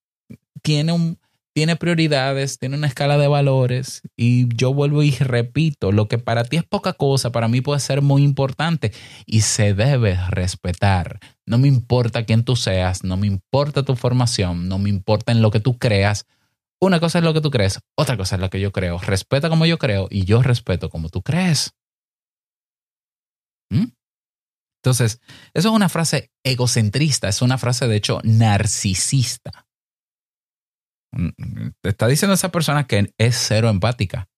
tiene, 0.63 0.93
un, 0.93 1.19
tiene 1.55 1.77
prioridades, 1.77 2.59
tiene 2.59 2.77
una 2.77 2.87
escala 2.87 3.19
de 3.19 3.29
valores 3.29 4.03
y 4.17 4.55
yo 4.55 4.73
vuelvo 4.75 5.03
y 5.03 5.11
repito, 5.13 5.93
lo 5.93 6.09
que 6.09 6.19
para 6.19 6.45
ti 6.45 6.57
es 6.57 6.65
poca 6.65 6.93
cosa, 6.93 7.33
para 7.33 7.49
mí 7.49 7.61
puede 7.61 7.81
ser 7.81 8.03
muy 8.03 8.23
importante 8.23 8.93
y 9.27 9.41
se 9.41 9.75
debe 9.75 10.19
respetar. 10.29 11.21
No 11.47 11.59
me 11.59 11.69
importa 11.69 12.25
quién 12.25 12.45
tú 12.45 12.57
seas, 12.57 13.05
no 13.05 13.17
me 13.17 13.27
importa 13.27 13.83
tu 13.83 13.97
formación, 13.97 14.69
no 14.69 14.79
me 14.79 14.91
importa 14.91 15.33
en 15.33 15.43
lo 15.43 15.51
que 15.51 15.61
tú 15.61 15.79
creas. 15.79 16.27
Una 16.81 17.01
cosa 17.01 17.19
es 17.19 17.25
lo 17.25 17.35
que 17.35 17.41
tú 17.41 17.51
crees, 17.51 17.81
otra 17.97 18.17
cosa 18.17 18.37
es 18.37 18.41
lo 18.41 18.51
que 18.51 18.61
yo 18.61 18.73
creo. 18.73 18.99
Respeta 18.99 19.49
como 19.49 19.67
yo 19.67 19.79
creo 19.79 20.07
y 20.11 20.25
yo 20.25 20.43
respeto 20.43 20.91
como 20.91 21.09
tú 21.09 21.23
crees. 21.23 21.73
¿Mm? 23.71 23.87
Entonces, 24.83 25.21
eso 25.55 25.69
es 25.69 25.75
una 25.75 25.89
frase 25.89 26.31
egocentrista, 26.45 27.29
es 27.29 27.43
una 27.43 27.59
frase 27.59 27.89
de 27.89 27.97
hecho 27.97 28.21
narcisista. 28.23 29.67
Mm, 31.13 31.71
Te 31.83 31.89
está 31.89 32.07
diciendo 32.07 32.35
esa 32.35 32.51
persona 32.51 32.87
que 32.87 33.13
es 33.19 33.37
cero 33.37 33.69
empática. 33.69 34.29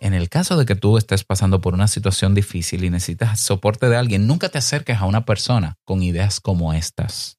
En 0.00 0.14
el 0.14 0.28
caso 0.28 0.56
de 0.56 0.64
que 0.64 0.76
tú 0.76 0.96
estés 0.96 1.24
pasando 1.24 1.60
por 1.60 1.74
una 1.74 1.88
situación 1.88 2.34
difícil 2.34 2.84
y 2.84 2.90
necesitas 2.90 3.40
soporte 3.40 3.88
de 3.88 3.96
alguien, 3.96 4.28
nunca 4.28 4.48
te 4.48 4.58
acerques 4.58 4.98
a 4.98 5.06
una 5.06 5.24
persona 5.24 5.76
con 5.84 6.02
ideas 6.04 6.38
como 6.40 6.72
estas. 6.72 7.37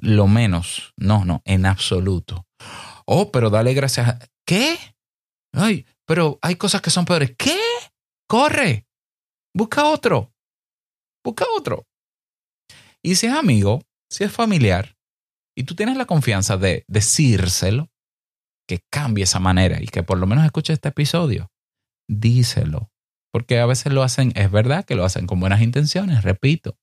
Lo 0.00 0.26
menos, 0.26 0.92
no, 0.96 1.24
no, 1.24 1.42
en 1.44 1.66
absoluto. 1.66 2.46
Oh, 3.06 3.30
pero 3.32 3.50
dale 3.50 3.72
gracias. 3.74 4.18
¿Qué? 4.46 4.78
Ay, 5.52 5.86
pero 6.06 6.38
hay 6.42 6.56
cosas 6.56 6.82
que 6.82 6.90
son 6.90 7.04
peores. 7.04 7.34
¿Qué? 7.38 7.58
Corre. 8.28 8.86
Busca 9.54 9.86
otro. 9.86 10.32
Busca 11.24 11.46
otro. 11.56 11.86
Y 13.02 13.16
si 13.16 13.26
es 13.26 13.32
amigo, 13.32 13.82
si 14.10 14.24
es 14.24 14.32
familiar, 14.32 14.96
y 15.56 15.64
tú 15.64 15.74
tienes 15.74 15.96
la 15.96 16.04
confianza 16.04 16.56
de 16.56 16.84
decírselo, 16.88 17.88
que 18.68 18.80
cambie 18.90 19.24
esa 19.24 19.38
manera 19.38 19.80
y 19.80 19.86
que 19.86 20.02
por 20.02 20.18
lo 20.18 20.26
menos 20.26 20.44
escuche 20.44 20.72
este 20.72 20.88
episodio, 20.88 21.50
díselo. 22.08 22.90
Porque 23.32 23.60
a 23.60 23.66
veces 23.66 23.92
lo 23.92 24.02
hacen, 24.02 24.32
es 24.34 24.50
verdad 24.50 24.84
que 24.84 24.96
lo 24.96 25.04
hacen 25.04 25.26
con 25.26 25.40
buenas 25.40 25.62
intenciones, 25.62 26.22
repito, 26.22 26.76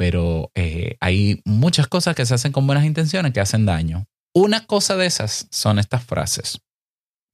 pero 0.00 0.50
eh, 0.54 0.96
hay 1.00 1.42
muchas 1.44 1.86
cosas 1.86 2.16
que 2.16 2.24
se 2.24 2.32
hacen 2.32 2.52
con 2.52 2.66
buenas 2.66 2.86
intenciones 2.86 3.34
que 3.34 3.40
hacen 3.40 3.66
daño. 3.66 4.06
Una 4.34 4.66
cosa 4.66 4.96
de 4.96 5.04
esas 5.04 5.46
son 5.50 5.78
estas 5.78 6.02
frases. 6.02 6.58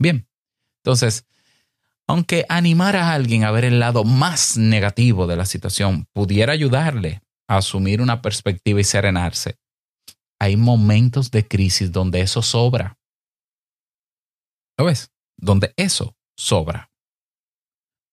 Bien, 0.01 0.29
entonces, 0.83 1.27
aunque 2.09 2.45
animar 2.49 2.97
a 2.97 3.13
alguien 3.13 3.45
a 3.45 3.53
ver 3.53 3.67
el 3.67 3.79
lado 3.79 4.03
más 4.03 4.57
negativo 4.57 5.29
de 5.29 5.37
la 5.37 5.47
situación 5.47 6.09
pudiera 6.13 6.55
ayudarle 6.55 7.23
a 7.47 7.59
asumir 7.59 8.03
una 8.03 8.21
perspectiva 8.21 8.81
y 8.81 8.85
serenarse, 8.85 9.61
hay 10.41 10.57
momentos 10.57 11.31
de 11.31 11.47
crisis 11.47 11.93
donde 11.93 12.21
eso 12.21 12.43
sobra. 12.43 12.99
¿Lo 14.77 14.87
ves? 14.87 15.13
Donde 15.37 15.73
eso 15.77 16.17
sobra. 16.37 16.91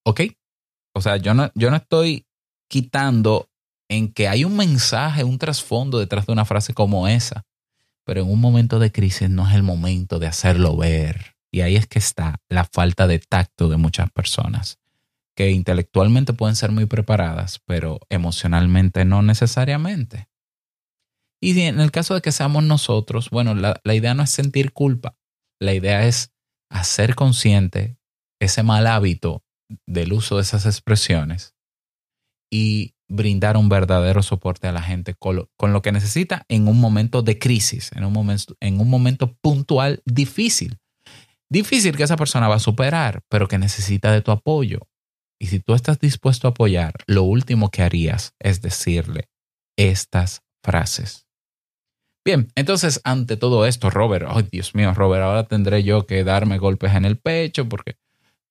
¿Ok? 0.05 0.21
O 0.93 1.01
sea, 1.01 1.17
yo 1.17 1.33
no, 1.33 1.49
yo 1.55 1.71
no 1.71 1.77
estoy 1.77 2.27
quitando 2.69 3.49
en 3.89 4.11
que 4.11 4.27
hay 4.27 4.45
un 4.45 4.55
mensaje, 4.55 5.23
un 5.23 5.37
trasfondo 5.37 5.99
detrás 5.99 6.25
de 6.25 6.33
una 6.33 6.45
frase 6.45 6.73
como 6.73 7.07
esa, 7.07 7.45
pero 8.05 8.21
en 8.21 8.29
un 8.29 8.39
momento 8.39 8.79
de 8.79 8.91
crisis 8.91 9.29
no 9.29 9.47
es 9.47 9.55
el 9.55 9.63
momento 9.63 10.19
de 10.19 10.27
hacerlo 10.27 10.75
ver. 10.75 11.35
Y 11.51 11.61
ahí 11.61 11.75
es 11.75 11.87
que 11.87 11.99
está 11.99 12.41
la 12.49 12.65
falta 12.65 13.07
de 13.07 13.19
tacto 13.19 13.69
de 13.69 13.77
muchas 13.77 14.11
personas, 14.11 14.79
que 15.35 15.51
intelectualmente 15.51 16.33
pueden 16.33 16.55
ser 16.55 16.71
muy 16.71 16.85
preparadas, 16.85 17.59
pero 17.65 17.99
emocionalmente 18.09 19.05
no 19.05 19.21
necesariamente. 19.21 20.27
Y 21.39 21.59
en 21.61 21.79
el 21.79 21.91
caso 21.91 22.15
de 22.15 22.21
que 22.21 22.31
seamos 22.31 22.63
nosotros, 22.63 23.29
bueno, 23.29 23.53
la, 23.53 23.79
idea 23.93 24.13
no 24.13 24.23
es 24.23 24.29
sentir 24.29 24.71
culpa, 24.71 25.17
la 25.59 25.73
idea 25.73 26.05
es 26.05 26.31
hacer 26.69 27.15
consciente 27.15 27.97
ese 28.39 28.63
mal 28.63 28.87
hábito 28.87 29.43
del 29.85 30.13
uso 30.13 30.37
de 30.37 30.43
esas 30.43 30.65
expresiones 30.65 31.53
y 32.49 32.95
brindar 33.13 33.57
un 33.57 33.69
verdadero 33.69 34.23
soporte 34.23 34.67
a 34.67 34.71
la 34.71 34.81
gente 34.81 35.13
con 35.13 35.35
lo, 35.35 35.81
que 35.81 35.91
necesita 35.91 36.45
en 36.49 36.67
un 36.67 36.79
momento 36.79 37.21
de 37.21 37.37
crisis, 37.37 37.91
en 37.93 38.05
un 38.05 38.13
momento, 38.13 38.55
en 38.59 38.79
un 38.79 38.89
momento 38.89 39.35
puntual 39.41 40.01
difícil. 40.05 40.79
Difícil 41.49 41.95
que 41.95 42.03
esa 42.03 42.17
persona 42.17 42.47
va 42.47 42.55
a 42.55 42.59
superar, 42.59 43.21
pero 43.29 43.47
que 43.47 43.59
necesita 43.59 44.11
de 44.11 44.21
tu 44.21 44.31
apoyo. 44.31 44.79
Y 45.39 45.47
si 45.47 45.59
tú 45.59 45.75
estás 45.75 45.99
dispuesto 45.99 46.47
a 46.47 46.51
apoyar, 46.51 46.93
lo 47.05 47.23
último 47.23 47.69
que 47.69 47.83
harías 47.83 48.33
es 48.39 48.61
decirle 48.61 49.29
estas 49.77 50.41
frases. 50.63 51.27
Bien, 52.25 52.47
entonces 52.55 53.01
ante 53.03 53.37
todo 53.37 53.67
esto, 53.67 53.89
Robert, 53.89 54.25
ay 54.29 54.47
Dios 54.49 54.73
mío, 54.73 54.93
Robert, 54.93 55.23
ahora 55.23 55.43
tendré 55.43 55.83
yo 55.83 56.07
que 56.07 56.23
darme 56.23 56.57
golpes 56.57 56.93
en 56.95 57.05
el 57.05 57.19
pecho 57.19 57.67
porque 57.67 57.97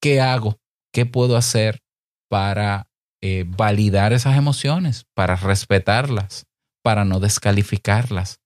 ¿qué 0.01 0.21
hago? 0.21 0.61
¿Qué 0.93 1.07
puedo 1.07 1.37
hacer 1.37 1.83
para 2.29 2.92
eh, 3.23 3.45
validar 3.47 4.13
esas 4.13 4.37
emociones, 4.37 5.07
para 5.15 5.37
respetarlas, 5.37 6.47
para 6.83 7.05
no 7.05 7.21
descalificarlas? 7.21 8.41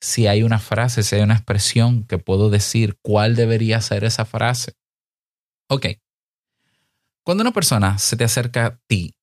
Si 0.00 0.26
hay 0.26 0.42
una 0.42 0.58
frase, 0.58 1.02
si 1.02 1.16
hay 1.16 1.22
una 1.22 1.34
expresión 1.34 2.04
que 2.04 2.18
puedo 2.18 2.48
decir, 2.48 2.96
¿cuál 3.02 3.36
debería 3.36 3.80
ser 3.82 4.04
esa 4.04 4.24
frase? 4.24 4.72
Ok. 5.68 5.86
Cuando 7.24 7.42
una 7.42 7.52
persona 7.52 7.98
se 7.98 8.16
te 8.16 8.24
acerca 8.24 8.66
a 8.66 8.78
ti 8.88 9.14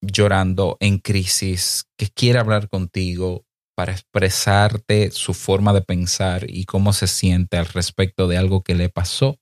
llorando 0.00 0.76
en 0.80 0.98
crisis, 0.98 1.84
que 1.96 2.08
quiere 2.08 2.38
hablar 2.38 2.68
contigo, 2.68 3.44
para 3.78 3.92
expresarte 3.92 5.12
su 5.12 5.34
forma 5.34 5.72
de 5.72 5.82
pensar 5.82 6.50
y 6.50 6.64
cómo 6.64 6.92
se 6.92 7.06
siente 7.06 7.58
al 7.58 7.66
respecto 7.66 8.26
de 8.26 8.36
algo 8.36 8.64
que 8.64 8.74
le 8.74 8.88
pasó. 8.88 9.38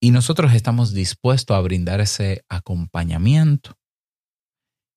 Y 0.00 0.12
nosotros 0.12 0.54
estamos 0.54 0.94
dispuestos 0.94 1.56
a 1.56 1.60
brindar 1.60 2.00
ese 2.00 2.44
acompañamiento. 2.48 3.77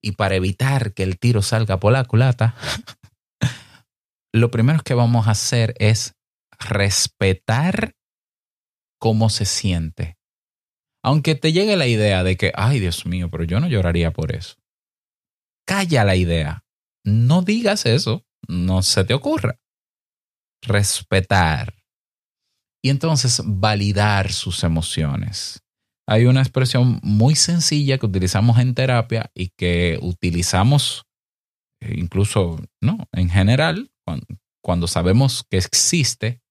Y 0.04 0.14
para 0.14 0.36
evitar 0.36 0.94
que 0.94 1.04
el 1.04 1.20
tiro 1.20 1.42
salga 1.42 1.80
por 1.80 1.94
la 1.94 2.06
culata, 2.06 2.56
lo 4.34 4.50
primero 4.52 4.84
que 4.84 4.94
vamos 4.94 5.28
a 5.28 5.32
hacer 5.32 5.76
es 5.78 6.16
respetar 6.60 7.96
cómo 9.00 9.30
se 9.30 9.46
siente. 9.46 10.18
Aunque 11.04 11.36
te 11.36 11.52
llegue 11.52 11.76
la 11.78 11.88
idea 11.88 12.24
de 12.24 12.38
que, 12.38 12.52
ay 12.56 12.80
Dios 12.80 13.06
mío, 13.06 13.30
pero 13.32 13.44
yo 13.44 13.60
no 13.60 13.68
lloraría 13.68 14.12
por 14.12 14.36
eso. 14.36 14.56
Calla 15.66 16.04
la 16.04 16.16
idea 16.16 16.64
no 17.04 17.42
digas 17.42 17.86
eso, 17.86 18.26
no 18.48 18.82
se 18.82 19.04
te 19.04 19.14
ocurra. 19.14 19.60
Respetar. 20.62 21.76
Y 22.84 22.90
entonces 22.90 23.42
validar 23.46 24.32
sus 24.32 24.64
emociones. 24.64 25.64
Hay 26.12 26.26
una 26.26 26.41
expresión 26.41 27.00
muy 27.04 27.36
sencilla 27.36 27.97
que 27.97 28.06
utilizamos 28.06 28.60
en 28.60 28.76
terapia 28.76 29.32
y 29.34 29.47
que 29.56 29.97
utilizamos 30.02 31.06
eh, 31.82 31.93
incluso, 31.95 32.60
¿no? 32.82 33.08
En 33.13 33.30
general, 33.30 33.93
cuando, 34.06 34.28
cuando 34.62 34.88
sabemos 34.88 35.45
que 35.50 35.56
existe, 35.56 36.41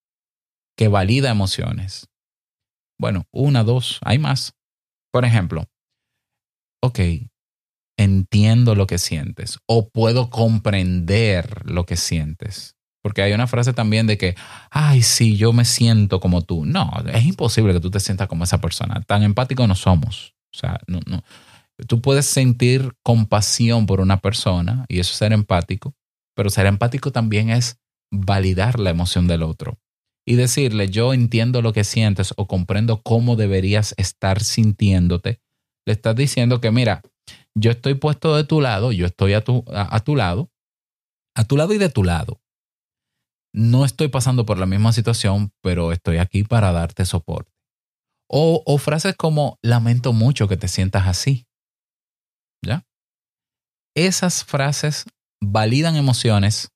que 0.79 0.89
valida 0.89 1.31
emociones. 1.31 2.09
Bueno, 2.99 3.27
una, 3.33 3.63
dos, 3.63 3.99
hay 4.03 4.19
más. 4.19 4.55
Por 5.13 5.27
ejemplo, 5.27 5.67
ok, 6.83 7.01
entiendo 7.99 8.75
lo 8.75 8.87
que 8.87 8.97
sientes 8.97 9.59
o 9.69 9.91
puedo 9.91 10.31
comprender 10.31 11.71
lo 11.71 11.85
que 11.85 11.99
sientes. 11.99 12.77
Porque 13.03 13.23
hay 13.23 13.33
una 13.33 13.47
frase 13.47 13.73
también 13.73 14.07
de 14.07 14.19
que, 14.19 14.35
ay, 14.71 15.03
sí, 15.03 15.37
yo 15.37 15.53
me 15.53 15.65
siento 15.65 16.21
como 16.21 16.43
tú. 16.43 16.67
No, 16.67 16.91
es 17.13 17.25
imposible 17.25 17.73
que 17.73 17.81
tú 17.81 17.91
te 17.91 18.01
sientas 18.01 18.29
como 18.29 18.45
esa 18.45 18.61
persona. 18.61 19.01
Tan 19.07 19.23
empático 19.23 19.67
no 19.67 19.75
somos. 19.75 20.35
O 20.55 20.59
sea, 20.59 20.81
no, 20.87 21.01
no. 21.07 21.23
Tú 21.87 22.01
puedes 22.03 22.27
sentir 22.27 22.93
compasión 23.03 23.87
por 23.87 24.01
una 24.01 24.19
persona 24.19 24.85
y 24.89 25.01
eso 25.01 25.13
es 25.13 25.19
ser 25.19 25.33
empático, 25.33 25.95
pero 26.35 26.51
ser 26.51 26.67
empático 26.67 27.11
también 27.11 27.49
es 27.49 27.79
validar 28.13 28.79
la 28.79 28.91
emoción 28.91 29.27
del 29.27 29.43
otro 29.43 29.79
y 30.27 30.35
decirle, 30.35 30.89
yo 30.91 31.15
entiendo 31.15 31.63
lo 31.63 31.73
que 31.73 31.85
sientes 31.85 32.35
o 32.37 32.47
comprendo 32.47 33.03
cómo 33.03 33.37
deberías 33.37 33.95
estar 33.97 34.43
sintiéndote. 34.43 35.41
Le 35.87 35.93
estás 35.93 36.15
diciendo 36.15 36.61
que, 36.61 36.71
mira, 36.71 37.03
yo 37.55 37.71
estoy 37.71 37.95
puesto 37.95 38.37
de 38.37 38.45
tu 38.45 38.61
lado, 38.61 38.93
yo 38.93 39.07
estoy 39.07 39.33
a 39.33 39.43
tu, 39.43 39.65
a, 39.73 39.95
a 39.95 40.01
tu 40.01 40.17
lado, 40.17 40.51
a 41.35 41.45
tu 41.45 41.57
lado 41.57 41.73
y 41.73 41.79
de 41.79 41.89
tu 41.89 42.05
lado. 42.05 42.40
No 43.53 43.85
estoy 43.85 44.09
pasando 44.09 44.47
por 44.47 44.59
la 44.59 44.67
misma 44.67 44.93
situación, 44.93 45.53
pero 45.63 45.93
estoy 45.93 46.19
aquí 46.19 46.45
para 46.45 46.73
darte 46.73 47.05
soporte. 47.05 47.53
O, 48.33 48.79
frases 48.79 49.17
como, 49.17 49.59
lamento 49.61 50.13
mucho 50.13 50.47
que 50.47 50.57
te 50.57 50.69
sientas 50.69 51.09
así. 51.09 51.49
¿Ya? 52.65 52.87
Esas 53.97 54.45
frases 54.45 55.05
validan 55.43 55.97
emociones 55.97 56.69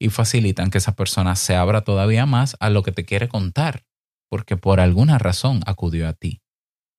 y 0.00 0.10
facilitan 0.10 0.70
que 0.70 0.78
esa 0.78 0.94
persona 0.94 1.34
se 1.34 1.56
abra 1.56 1.82
todavía 1.82 2.26
más 2.26 2.56
a 2.60 2.70
lo 2.70 2.84
que 2.84 2.92
te 2.92 3.04
quiere 3.04 3.28
contar, 3.28 3.84
porque 4.30 4.56
por 4.56 4.78
alguna 4.78 5.18
razón 5.18 5.62
acudió 5.66 6.08
a 6.08 6.12
ti. 6.12 6.42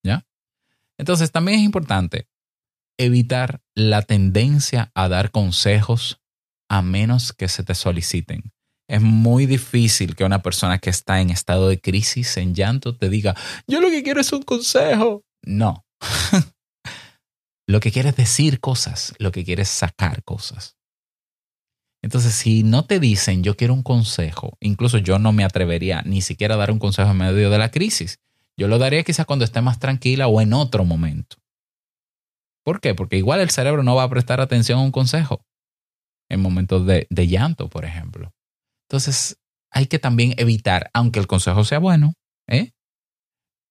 ¿Ya? 0.03 0.27
Entonces 0.97 1.31
también 1.31 1.59
es 1.59 1.65
importante 1.65 2.27
evitar 2.97 3.61
la 3.75 4.01
tendencia 4.01 4.91
a 4.93 5.07
dar 5.07 5.31
consejos 5.31 6.21
a 6.69 6.81
menos 6.81 7.31
que 7.31 7.47
se 7.47 7.63
te 7.63 7.75
soliciten. 7.75 8.54
Es 8.87 9.01
muy 9.01 9.45
difícil 9.45 10.15
que 10.15 10.23
una 10.23 10.41
persona 10.41 10.77
que 10.77 10.89
está 10.89 11.19
en 11.19 11.31
estado 11.31 11.69
de 11.69 11.79
crisis, 11.79 12.37
en 12.37 12.53
llanto, 12.53 12.95
te 12.95 13.09
diga, 13.09 13.35
yo 13.67 13.81
lo 13.81 13.89
que 13.89 14.03
quiero 14.03 14.21
es 14.21 14.31
un 14.31 14.43
consejo. 14.43 15.23
No. 15.43 15.85
lo 17.67 17.79
que 17.79 17.91
quiere 17.91 18.09
es 18.09 18.15
decir 18.15 18.59
cosas, 18.59 19.15
lo 19.17 19.31
que 19.31 19.43
quiere 19.43 19.63
es 19.63 19.69
sacar 19.69 20.23
cosas. 20.23 20.77
Entonces, 22.03 22.35
si 22.35 22.61
no 22.61 22.85
te 22.85 22.99
dicen, 22.99 23.43
yo 23.43 23.57
quiero 23.57 23.73
un 23.73 23.81
consejo, 23.81 24.57
incluso 24.59 24.99
yo 24.99 25.17
no 25.17 25.33
me 25.33 25.43
atrevería 25.43 26.03
ni 26.03 26.21
siquiera 26.21 26.53
a 26.53 26.57
dar 26.57 26.69
un 26.69 26.77
consejo 26.77 27.09
en 27.09 27.17
medio 27.17 27.49
de 27.49 27.57
la 27.57 27.71
crisis. 27.71 28.19
Yo 28.55 28.67
lo 28.67 28.77
daría 28.77 29.03
quizás 29.03 29.25
cuando 29.25 29.43
esté 29.43 29.61
más 29.61 29.79
tranquila 29.79 30.27
o 30.27 30.39
en 30.39 30.53
otro 30.53 30.85
momento. 30.85 31.37
¿Por 32.63 32.79
qué? 32.79 32.93
Porque 32.93 33.17
igual 33.17 33.41
el 33.41 33.49
cerebro 33.49 33.81
no 33.81 33.95
va 33.95 34.03
a 34.03 34.09
prestar 34.09 34.39
atención 34.39 34.77
a 34.77 34.83
un 34.83 34.91
consejo 34.91 35.43
en 36.29 36.41
momentos 36.41 36.85
de, 36.85 37.07
de 37.09 37.27
llanto, 37.27 37.69
por 37.69 37.85
ejemplo. 37.85 38.34
Entonces, 38.95 39.37
hay 39.71 39.87
que 39.87 39.99
también 39.99 40.35
evitar, 40.37 40.89
aunque 40.93 41.19
el 41.19 41.27
consejo 41.27 41.65
sea 41.65 41.79
bueno, 41.79 42.13
¿eh? 42.47 42.71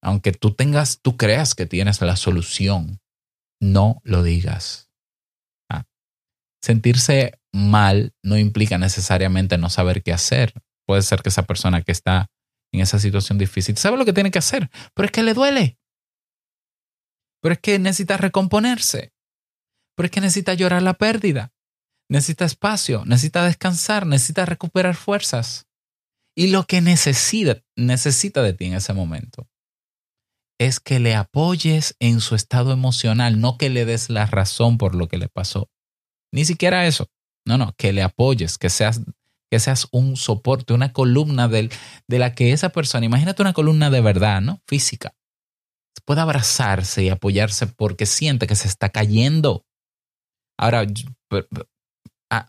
aunque 0.03 0.33
tú 0.33 0.53
tengas, 0.53 1.01
tú 1.01 1.17
creas 1.17 1.55
que 1.55 1.65
tienes 1.65 2.03
la 2.03 2.17
solución, 2.17 3.01
no 3.59 4.03
lo 4.05 4.23
digas. 4.23 4.91
Ah. 5.71 5.85
Sentirse 6.63 7.41
mal 7.55 8.13
no 8.23 8.37
implica 8.37 8.77
necesariamente 8.77 9.57
no 9.57 9.71
saber 9.71 10.03
qué 10.03 10.13
hacer. 10.13 10.53
Puede 10.87 11.01
ser 11.01 11.23
que 11.23 11.31
esa 11.31 11.45
persona 11.45 11.81
que 11.81 11.93
está 11.93 12.27
en 12.71 12.83
esa 12.83 12.99
situación 12.99 13.39
difícil 13.39 13.79
sabe 13.79 13.97
lo 13.97 14.05
que 14.05 14.13
tiene 14.13 14.31
que 14.31 14.41
hacer, 14.41 14.71
pero 14.93 15.07
es 15.07 15.13
que 15.13 15.23
le 15.23 15.33
duele. 15.33 15.79
Pero 17.41 17.55
es 17.55 17.61
que 17.61 17.79
necesita 17.79 18.19
recomponerse. 18.19 19.15
Pero 19.97 20.05
es 20.05 20.11
que 20.11 20.21
necesita 20.21 20.53
llorar 20.53 20.83
la 20.83 20.93
pérdida. 20.93 21.54
Necesita 22.09 22.45
espacio, 22.45 23.05
necesita 23.07 23.45
descansar, 23.45 24.07
necesita 24.07 24.45
recuperar 24.45 24.95
fuerzas. 24.95 25.67
Y 26.37 26.49
lo 26.49 26.67
que 26.67 26.81
necesita, 26.81 27.63
necesita 27.77 28.43
de 28.43 28.53
ti 28.53 28.67
en 28.67 28.75
ese 28.75 28.93
momento 28.93 29.49
es 30.59 30.81
que 30.81 30.99
le 30.99 31.15
apoyes 31.15 31.97
en 32.01 32.21
su 32.21 32.35
estado 32.35 32.73
emocional, 32.73 33.41
no 33.41 33.59
que 33.59 33.71
le 33.71 33.85
des 33.85 34.11
la 34.11 34.27
razón 34.27 34.79
por 34.79 34.95
lo 34.95 35.09
que 35.09 35.19
le 35.19 35.29
pasó. 35.29 35.71
Ni 36.33 36.45
siquiera 36.45 36.87
eso. 36.87 37.11
No, 37.47 37.59
no, 37.59 37.75
que 37.77 37.93
le 37.93 38.03
apoyes, 38.03 38.57
que 38.57 38.71
seas, 38.71 39.01
que 39.51 39.61
seas 39.61 39.89
un 39.93 40.17
soporte, 40.17 40.73
una 40.73 40.93
columna 40.93 41.49
del, 41.49 41.71
de 42.09 42.19
la 42.19 42.35
que 42.35 42.53
esa 42.53 42.71
persona, 42.71 43.05
imagínate 43.05 43.43
una 43.43 43.53
columna 43.53 43.91
de 43.91 44.01
verdad, 44.01 44.41
¿no? 44.41 44.63
Física. 44.67 45.15
Puede 46.07 46.21
abrazarse 46.21 47.05
y 47.05 47.09
apoyarse 47.09 47.67
porque 47.67 48.07
siente 48.07 48.47
que 48.47 48.57
se 48.57 48.69
está 48.69 48.89
cayendo. 48.89 49.65
Ahora, 50.59 50.87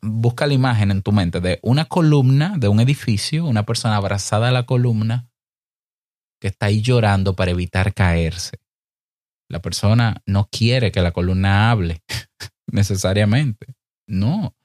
busca 0.02 0.48
la 0.48 0.54
imagen 0.54 0.92
en 0.92 1.02
tu 1.02 1.12
mente 1.12 1.40
de 1.40 1.60
una 1.62 1.86
columna 1.86 2.56
de 2.58 2.68
un 2.68 2.80
edificio, 2.80 3.46
una 3.46 3.66
persona 3.66 3.98
abrazada 3.98 4.50
a 4.50 4.52
la 4.52 4.66
columna 4.66 5.30
que 6.42 6.50
está 6.50 6.68
ahí 6.68 6.82
llorando 6.82 7.36
para 7.36 7.52
evitar 7.52 7.94
caerse. 7.94 8.60
La 9.50 9.62
persona 9.62 10.22
no 10.26 10.48
quiere 10.52 10.92
que 10.92 11.02
la 11.02 11.12
columna 11.12 11.72
hable 11.72 12.02
necesariamente. 12.72 13.76
No. 14.08 14.56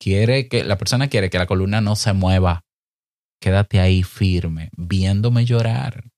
Quiere 0.00 0.48
que 0.48 0.64
la 0.64 0.78
persona 0.78 1.08
quiere 1.08 1.28
que 1.28 1.38
la 1.38 1.46
columna 1.46 1.80
no 1.80 1.96
se 1.96 2.12
mueva. 2.12 2.64
Quédate 3.40 3.80
ahí 3.80 4.02
firme, 4.02 4.70
viéndome 4.76 5.44
llorar 5.44 6.10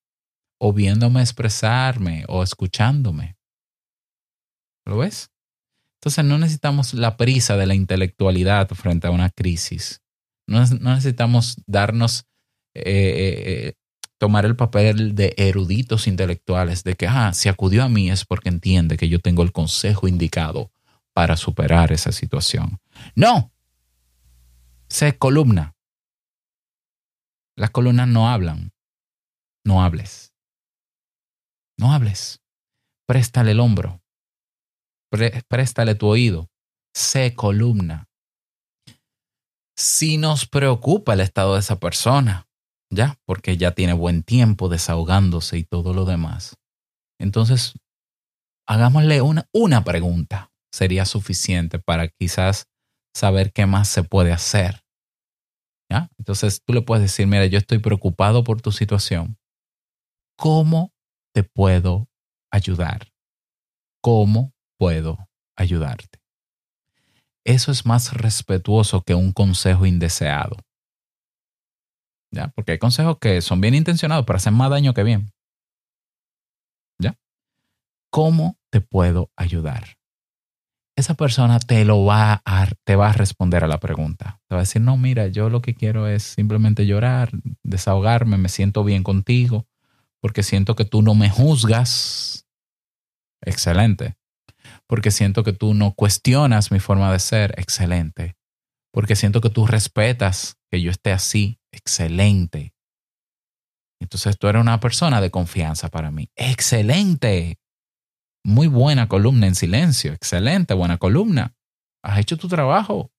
o 0.60 0.72
viéndome 0.72 1.20
expresarme 1.20 2.24
o 2.28 2.42
escuchándome. 2.42 3.36
¿Lo 4.84 4.98
ves? 4.98 5.31
Entonces 6.02 6.24
no 6.24 6.36
necesitamos 6.36 6.94
la 6.94 7.16
prisa 7.16 7.56
de 7.56 7.64
la 7.64 7.76
intelectualidad 7.76 8.68
frente 8.70 9.06
a 9.06 9.12
una 9.12 9.30
crisis. 9.30 10.02
No, 10.48 10.58
necesitamos 10.58 11.62
darnos, 11.68 12.24
eh, 12.74 12.82
eh, 12.84 13.74
tomar 14.18 14.44
el 14.44 14.56
papel 14.56 15.14
de 15.14 15.32
eruditos 15.36 16.08
intelectuales, 16.08 16.82
de 16.82 16.96
que, 16.96 17.06
ah, 17.06 17.32
si 17.32 17.48
acudió 17.48 17.84
a 17.84 17.88
mí 17.88 18.10
es 18.10 18.24
porque 18.24 18.48
entiende 18.48 18.96
que 18.96 19.08
yo 19.08 19.20
tengo 19.20 19.44
el 19.44 19.52
consejo 19.52 20.08
indicado 20.08 20.72
para 21.12 21.36
superar 21.36 21.92
esa 21.92 22.10
situación. 22.10 22.80
No, 23.14 23.52
sé 24.88 25.16
columna. 25.16 25.76
Las 27.54 27.70
columnas 27.70 28.08
no 28.08 28.28
hablan. 28.28 28.72
No 29.64 29.84
hables. 29.84 30.34
No 31.78 31.92
hables. 31.92 32.40
Préstale 33.06 33.52
el 33.52 33.60
hombro. 33.60 34.01
Préstale 35.48 35.94
tu 35.94 36.08
oído. 36.08 36.48
Sé 36.94 37.34
columna. 37.34 38.08
Si 39.76 40.16
nos 40.16 40.46
preocupa 40.46 41.14
el 41.14 41.20
estado 41.20 41.54
de 41.54 41.60
esa 41.60 41.78
persona, 41.80 42.46
ya, 42.90 43.18
porque 43.26 43.56
ya 43.56 43.72
tiene 43.72 43.94
buen 43.94 44.22
tiempo 44.22 44.68
desahogándose 44.68 45.58
y 45.58 45.64
todo 45.64 45.94
lo 45.94 46.04
demás, 46.04 46.56
entonces 47.18 47.72
hagámosle 48.66 49.22
una, 49.22 49.46
una 49.52 49.84
pregunta. 49.84 50.50
Sería 50.74 51.04
suficiente 51.04 51.78
para 51.78 52.08
quizás 52.08 52.66
saber 53.14 53.52
qué 53.52 53.66
más 53.66 53.88
se 53.88 54.04
puede 54.04 54.32
hacer. 54.32 54.82
¿Ya? 55.90 56.08
Entonces 56.18 56.62
tú 56.64 56.72
le 56.72 56.80
puedes 56.80 57.02
decir, 57.02 57.26
mira, 57.26 57.44
yo 57.46 57.58
estoy 57.58 57.78
preocupado 57.78 58.44
por 58.44 58.62
tu 58.62 58.72
situación. 58.72 59.36
¿Cómo 60.38 60.92
te 61.34 61.44
puedo 61.44 62.08
ayudar? 62.50 63.12
¿Cómo 64.02 64.52
puedo 64.82 65.28
ayudarte? 65.54 66.18
Eso 67.44 67.70
es 67.70 67.86
más 67.86 68.14
respetuoso 68.14 69.02
que 69.02 69.14
un 69.14 69.30
consejo 69.30 69.86
indeseado. 69.86 70.56
¿Ya? 72.32 72.48
Porque 72.48 72.72
hay 72.72 72.78
consejos 72.78 73.18
que 73.20 73.40
son 73.42 73.60
bien 73.60 73.76
intencionados, 73.76 74.26
pero 74.26 74.38
hacen 74.38 74.54
más 74.54 74.70
daño 74.70 74.92
que 74.92 75.04
bien. 75.04 75.30
¿Ya? 76.98 77.14
¿Cómo 78.10 78.56
te 78.70 78.80
puedo 78.80 79.30
ayudar? 79.36 79.84
Esa 80.96 81.14
persona 81.14 81.60
te 81.60 81.84
lo 81.84 82.04
va 82.04 82.42
a, 82.44 82.66
te 82.84 82.96
va 82.96 83.10
a 83.10 83.12
responder 83.12 83.62
a 83.62 83.68
la 83.68 83.78
pregunta. 83.78 84.40
Te 84.48 84.56
va 84.56 84.62
a 84.62 84.64
decir, 84.64 84.82
no, 84.82 84.96
mira, 84.96 85.28
yo 85.28 85.48
lo 85.48 85.62
que 85.62 85.76
quiero 85.76 86.08
es 86.08 86.24
simplemente 86.24 86.86
llorar, 86.86 87.30
desahogarme, 87.62 88.36
me 88.36 88.48
siento 88.48 88.82
bien 88.82 89.04
contigo, 89.04 89.68
porque 90.20 90.42
siento 90.42 90.74
que 90.74 90.84
tú 90.84 91.02
no 91.02 91.14
me 91.14 91.30
juzgas. 91.30 92.48
Excelente. 93.42 94.16
Porque 94.92 95.10
siento 95.10 95.42
que 95.42 95.54
tú 95.54 95.72
no 95.72 95.94
cuestionas 95.94 96.70
mi 96.70 96.78
forma 96.78 97.10
de 97.10 97.18
ser. 97.18 97.54
Excelente. 97.56 98.36
Porque 98.92 99.16
siento 99.16 99.40
que 99.40 99.48
tú 99.48 99.66
respetas 99.66 100.58
que 100.70 100.82
yo 100.82 100.90
esté 100.90 101.12
así. 101.12 101.58
Excelente. 101.72 102.74
Entonces 104.02 104.36
tú 104.36 104.48
eres 104.48 104.60
una 104.60 104.80
persona 104.80 105.22
de 105.22 105.30
confianza 105.30 105.88
para 105.88 106.10
mí. 106.10 106.28
Excelente. 106.36 107.58
Muy 108.44 108.66
buena 108.66 109.08
columna 109.08 109.46
en 109.46 109.54
silencio. 109.54 110.12
Excelente, 110.12 110.74
buena 110.74 110.98
columna. 110.98 111.54
Has 112.04 112.18
hecho 112.18 112.36
tu 112.36 112.48
trabajo. 112.48 113.10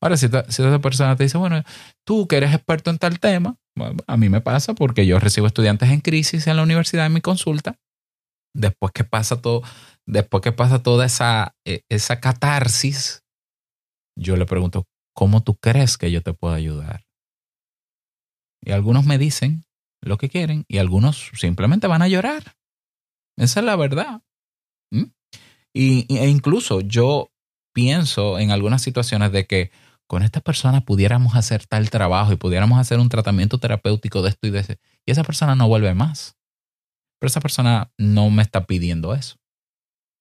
Ahora, 0.00 0.16
si, 0.16 0.28
si 0.48 0.62
esa 0.62 0.78
persona 0.78 1.16
te 1.16 1.24
dice, 1.24 1.36
bueno, 1.36 1.62
tú 2.06 2.26
que 2.26 2.38
eres 2.38 2.54
experto 2.54 2.88
en 2.88 2.96
tal 2.96 3.20
tema, 3.20 3.58
a 4.06 4.16
mí 4.16 4.30
me 4.30 4.40
pasa 4.40 4.72
porque 4.72 5.04
yo 5.04 5.18
recibo 5.18 5.46
estudiantes 5.46 5.90
en 5.90 6.00
crisis 6.00 6.46
en 6.46 6.56
la 6.56 6.62
universidad 6.62 7.04
en 7.04 7.12
mi 7.12 7.20
consulta 7.20 7.78
después 8.54 8.92
que 8.92 9.04
pasa 9.04 9.40
todo, 9.40 9.62
después 10.06 10.42
que 10.42 10.52
pasa 10.52 10.82
toda 10.82 11.06
esa, 11.06 11.54
eh, 11.66 11.82
esa 11.88 12.20
catarsis, 12.20 13.22
yo 14.16 14.36
le 14.36 14.46
pregunto, 14.46 14.86
¿cómo 15.14 15.42
tú 15.42 15.56
crees 15.56 15.96
que 15.98 16.10
yo 16.10 16.22
te 16.22 16.34
puedo 16.34 16.54
ayudar? 16.54 17.04
Y 18.64 18.72
algunos 18.72 19.04
me 19.04 19.18
dicen 19.18 19.64
lo 20.00 20.18
que 20.18 20.28
quieren 20.28 20.64
y 20.68 20.78
algunos 20.78 21.30
simplemente 21.34 21.86
van 21.86 22.02
a 22.02 22.08
llorar. 22.08 22.56
Esa 23.36 23.60
es 23.60 23.66
la 23.66 23.76
verdad. 23.76 24.22
Y, 25.74 26.06
e 26.14 26.28
incluso 26.28 26.80
yo 26.80 27.30
pienso 27.72 28.38
en 28.38 28.50
algunas 28.50 28.82
situaciones 28.82 29.32
de 29.32 29.46
que 29.46 29.70
con 30.06 30.22
esta 30.22 30.40
persona 30.42 30.82
pudiéramos 30.82 31.34
hacer 31.34 31.66
tal 31.66 31.88
trabajo 31.88 32.32
y 32.32 32.36
pudiéramos 32.36 32.78
hacer 32.78 32.98
un 32.98 33.08
tratamiento 33.08 33.58
terapéutico 33.58 34.20
de 34.20 34.28
esto 34.28 34.46
y 34.46 34.50
de 34.50 34.58
ese. 34.60 34.78
Y 35.06 35.12
esa 35.12 35.24
persona 35.24 35.54
no 35.54 35.68
vuelve 35.68 35.94
más. 35.94 36.36
Pero 37.22 37.28
esa 37.28 37.40
persona 37.40 37.92
no 37.96 38.30
me 38.30 38.42
está 38.42 38.66
pidiendo 38.66 39.14
eso. 39.14 39.36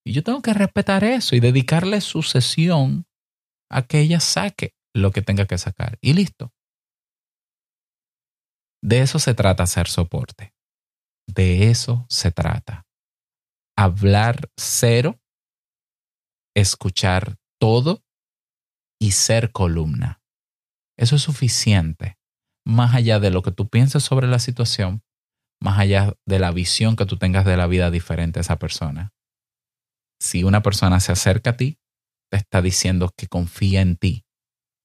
Y 0.06 0.14
yo 0.14 0.22
tengo 0.22 0.44
que 0.44 0.54
respetar 0.54 1.04
eso 1.04 1.36
y 1.36 1.40
dedicarle 1.40 2.00
su 2.00 2.22
sesión 2.22 3.08
a 3.72 3.88
que 3.88 4.02
ella 4.02 4.20
saque 4.20 4.76
lo 4.94 5.10
que 5.10 5.24
tenga 5.24 5.48
que 5.48 5.58
sacar. 5.58 5.98
Y 6.00 6.14
listo. 6.14 6.54
De 8.84 9.00
eso 9.00 9.18
se 9.18 9.34
trata 9.34 9.64
hacer 9.64 9.88
soporte. 9.88 10.54
De 11.28 11.72
eso 11.72 12.06
se 12.08 12.32
trata. 12.32 12.86
Hablar 13.76 14.52
cero, 14.56 15.20
escuchar 16.56 17.40
todo 17.60 18.04
y 19.02 19.14
ser 19.14 19.52
columna. 19.52 20.22
Eso 21.00 21.16
es 21.16 21.24
suficiente. 21.24 22.20
Más 22.64 22.94
allá 22.94 23.20
de 23.20 23.32
lo 23.32 23.42
que 23.42 23.52
tú 23.52 23.70
pienses 23.70 24.04
sobre 24.04 24.28
la 24.28 24.38
situación, 24.38 25.02
más 25.62 25.80
allá 25.80 26.14
de 26.26 26.40
la 26.40 26.52
visión 26.52 26.96
que 26.96 27.06
tú 27.06 27.18
tengas 27.18 27.46
de 27.46 27.56
la 27.56 27.68
vida 27.68 27.92
diferente 27.92 28.40
a 28.40 28.42
esa 28.42 28.58
persona. 28.58 29.14
Si 30.20 30.44
una 30.44 30.62
persona 30.62 31.00
se 31.00 31.12
acerca 31.12 31.52
a 31.52 31.58
ti, 31.58 31.80
te 32.30 32.38
está 32.38 32.62
diciendo 32.62 33.14
que 33.16 33.28
confía 33.28 33.82
en 33.82 33.96
ti. 33.96 34.26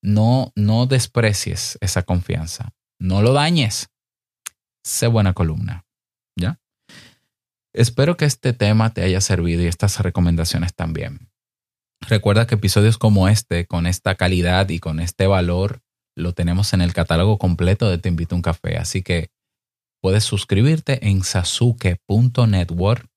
No, 0.03 0.51
no 0.55 0.85
desprecies 0.85 1.77
esa 1.81 2.03
confianza. 2.03 2.73
No 2.99 3.21
lo 3.21 3.33
dañes. 3.33 3.89
Sé 4.83 5.07
buena 5.07 5.33
columna. 5.33 5.85
¿Ya? 6.39 6.59
Espero 7.73 8.15
que 8.15 8.25
este 8.25 8.53
tema 8.53 8.93
te 8.93 9.01
haya 9.01 9.21
servido 9.21 9.63
y 9.63 9.67
estas 9.67 9.99
recomendaciones 9.99 10.73
también. 10.75 11.29
Recuerda 12.01 12.45
que 12.45 12.55
episodios 12.55 12.97
como 12.97 13.27
este, 13.27 13.65
con 13.65 13.87
esta 13.87 14.15
calidad 14.15 14.69
y 14.69 14.79
con 14.79 14.99
este 14.99 15.25
valor, 15.25 15.81
lo 16.15 16.33
tenemos 16.33 16.73
en 16.73 16.81
el 16.81 16.93
catálogo 16.93 17.37
completo 17.37 17.89
de 17.89 17.97
Te 17.97 18.09
invito 18.09 18.35
a 18.35 18.37
un 18.37 18.41
café. 18.43 18.77
Así 18.77 19.01
que 19.01 19.31
puedes 20.01 20.23
suscribirte 20.23 21.07
en 21.07 21.23
sasuke.network 21.23 23.07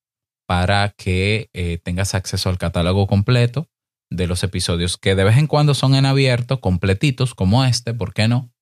para 0.47 0.89
que 0.97 1.51
eh, 1.53 1.79
tengas 1.79 2.15
acceso 2.15 2.49
al 2.49 2.59
catálogo 2.59 3.07
completo 3.07 3.69
de 4.11 4.27
los 4.27 4.43
episodios 4.43 4.97
que 4.97 5.15
de 5.15 5.25
vez 5.25 5.37
en 5.37 5.47
cuando 5.47 5.75
son 5.75 5.95
en 5.95 6.07
abierto, 6.07 6.61
completitos 6.61 7.35
como 7.35 7.65
este, 7.65 7.95
¿por 7.95 8.13
qué 8.13 8.27
no? 8.27 8.53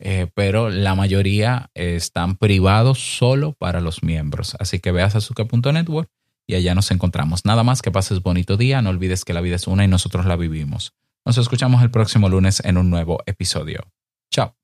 Eh, 0.00 0.28
pero 0.34 0.70
la 0.70 0.94
mayoría 0.94 1.70
están 1.74 2.36
privados 2.36 2.98
solo 3.18 3.52
para 3.52 3.80
los 3.80 4.02
miembros. 4.02 4.56
Así 4.58 4.78
que 4.78 4.92
ve 4.92 5.02
a 5.02 5.10
sasuke.network 5.10 6.10
y 6.46 6.54
allá 6.54 6.74
nos 6.74 6.90
encontramos. 6.90 7.44
Nada 7.44 7.62
más 7.62 7.82
que 7.82 7.90
pases 7.90 8.22
bonito 8.22 8.56
día, 8.56 8.82
no 8.82 8.90
olvides 8.90 9.24
que 9.24 9.34
la 9.34 9.40
vida 9.40 9.56
es 9.56 9.66
una 9.66 9.84
y 9.84 9.88
nosotros 9.88 10.26
la 10.26 10.36
vivimos. 10.36 10.94
Nos 11.24 11.36
escuchamos 11.38 11.82
el 11.82 11.90
próximo 11.90 12.28
lunes 12.28 12.62
en 12.64 12.78
un 12.78 12.90
nuevo 12.90 13.22
episodio. 13.26 13.92
Chao. 14.32 14.57